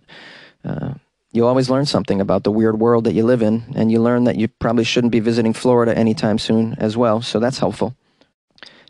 uh, 0.64 0.94
you 1.32 1.46
always 1.46 1.70
learn 1.70 1.86
something 1.86 2.22
about 2.22 2.44
the 2.44 2.52
weird 2.52 2.80
world 2.80 3.04
that 3.04 3.14
you 3.14 3.24
live 3.24 3.42
in, 3.42 3.74
and 3.76 3.92
you 3.92 4.02
learn 4.02 4.26
that 4.26 4.38
you 4.38 4.48
probably 4.48 4.84
shouldn't 4.84 5.12
be 5.12 5.20
visiting 5.20 5.54
Florida 5.54 5.98
anytime 5.98 6.38
soon 6.38 6.76
as 6.80 6.96
well. 6.96 7.22
So 7.22 7.40
that's 7.40 7.60
helpful. 7.60 7.96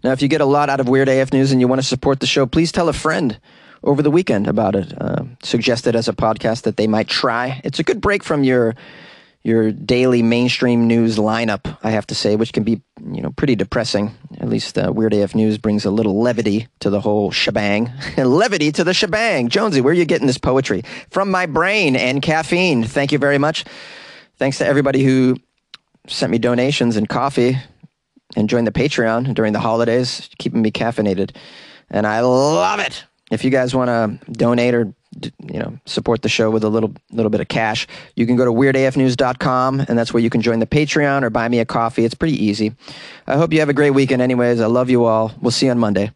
Now, 0.04 0.12
if 0.12 0.22
you 0.22 0.28
get 0.28 0.42
a 0.42 0.46
lot 0.46 0.70
out 0.70 0.80
of 0.80 0.88
Weird 0.88 1.10
AF 1.10 1.34
News 1.34 1.52
and 1.52 1.60
you 1.60 1.68
want 1.68 1.82
to 1.82 1.88
support 1.88 2.20
the 2.20 2.28
show, 2.28 2.46
please 2.46 2.72
tell 2.72 2.90
a 2.90 2.94
friend 2.94 3.40
over 3.84 4.02
the 4.02 4.12
weekend 4.12 4.48
about 4.48 4.76
it. 4.76 4.94
Uh, 5.00 5.24
suggest 5.44 5.88
it 5.88 5.96
as 5.96 6.08
a 6.08 6.14
podcast 6.14 6.64
that 6.64 6.78
they 6.78 6.88
might 6.88 7.08
try. 7.08 7.62
It's 7.64 7.80
a 7.80 7.84
good 7.84 8.02
break 8.02 8.24
from 8.24 8.44
your 8.44 8.76
your 9.44 9.72
daily 9.72 10.22
mainstream 10.22 10.88
news 10.88 11.16
lineup, 11.18 11.78
I 11.82 11.92
have 11.92 12.06
to 12.08 12.16
say, 12.16 12.36
which 12.36 12.52
can 12.52 12.64
be 12.64 12.82
you 13.12 13.22
know 13.22 13.32
pretty 13.32 13.56
depressing. 13.56 14.12
At 14.40 14.50
least 14.50 14.78
uh, 14.78 14.92
Weird 14.94 15.14
AF 15.14 15.36
News 15.36 15.58
brings 15.58 15.86
a 15.86 15.92
little 15.92 16.20
levity 16.20 16.68
to 16.82 16.90
the 16.90 17.00
whole 17.00 17.32
shebang. 17.32 17.92
levity 18.18 18.72
to 18.74 18.84
the 18.84 18.94
shebang. 18.94 19.48
Jonesy, 19.48 19.80
where 19.80 19.92
are 19.92 19.96
you 19.96 20.06
getting 20.06 20.28
this 20.28 20.38
poetry? 20.38 20.84
From 21.12 21.32
my 21.32 21.46
brain 21.46 21.96
and 21.96 22.22
caffeine. 22.22 22.84
Thank 22.84 23.12
you 23.12 23.20
very 23.20 23.38
much. 23.38 23.64
Thanks 24.38 24.58
to 24.58 24.68
everybody 24.68 25.04
who 25.04 25.38
sent 26.08 26.32
me 26.32 26.40
donations 26.40 26.98
and 26.98 27.08
coffee 27.08 27.58
and 28.36 28.50
joined 28.50 28.68
the 28.68 28.72
Patreon 28.72 29.34
during 29.34 29.54
the 29.54 29.60
holidays, 29.60 30.30
keeping 30.38 30.62
me 30.62 30.72
caffeinated. 30.72 31.36
And 31.90 32.06
I 32.06 32.20
love 32.20 32.80
it. 32.80 33.06
If 33.32 33.44
you 33.44 33.52
guys 33.52 33.76
want 33.76 33.90
to 33.90 34.32
donate 34.32 34.74
or 34.74 34.94
you 35.22 35.60
know 35.60 35.78
support 35.86 36.22
the 36.22 36.30
show 36.30 36.50
with 36.52 36.64
a 36.64 36.70
little 36.70 36.94
little 37.12 37.30
bit 37.30 37.42
of 37.42 37.48
cash, 37.48 37.88
you 38.16 38.26
can 38.26 38.36
go 38.36 38.46
to 38.46 38.52
weirdafnews.com 38.52 39.82
and 39.82 39.98
that's 39.98 40.14
where 40.14 40.22
you 40.22 40.30
can 40.30 40.42
join 40.42 40.60
the 40.60 40.68
Patreon 40.68 41.24
or 41.24 41.30
buy 41.30 41.48
me 41.48 41.60
a 41.60 41.66
coffee. 41.66 42.06
It's 42.06 42.16
pretty 42.16 42.44
easy. 42.44 42.74
I 43.26 43.38
hope 43.38 43.54
you 43.54 43.60
have 43.60 43.70
a 43.70 43.74
great 43.74 43.92
weekend 43.92 44.22
anyways. 44.22 44.62
I 44.62 44.68
love 44.68 44.90
you 44.90 45.06
all. 45.06 45.34
We'll 45.42 45.52
see 45.52 45.66
you 45.66 45.72
on 45.72 45.80
Monday. 45.80 46.12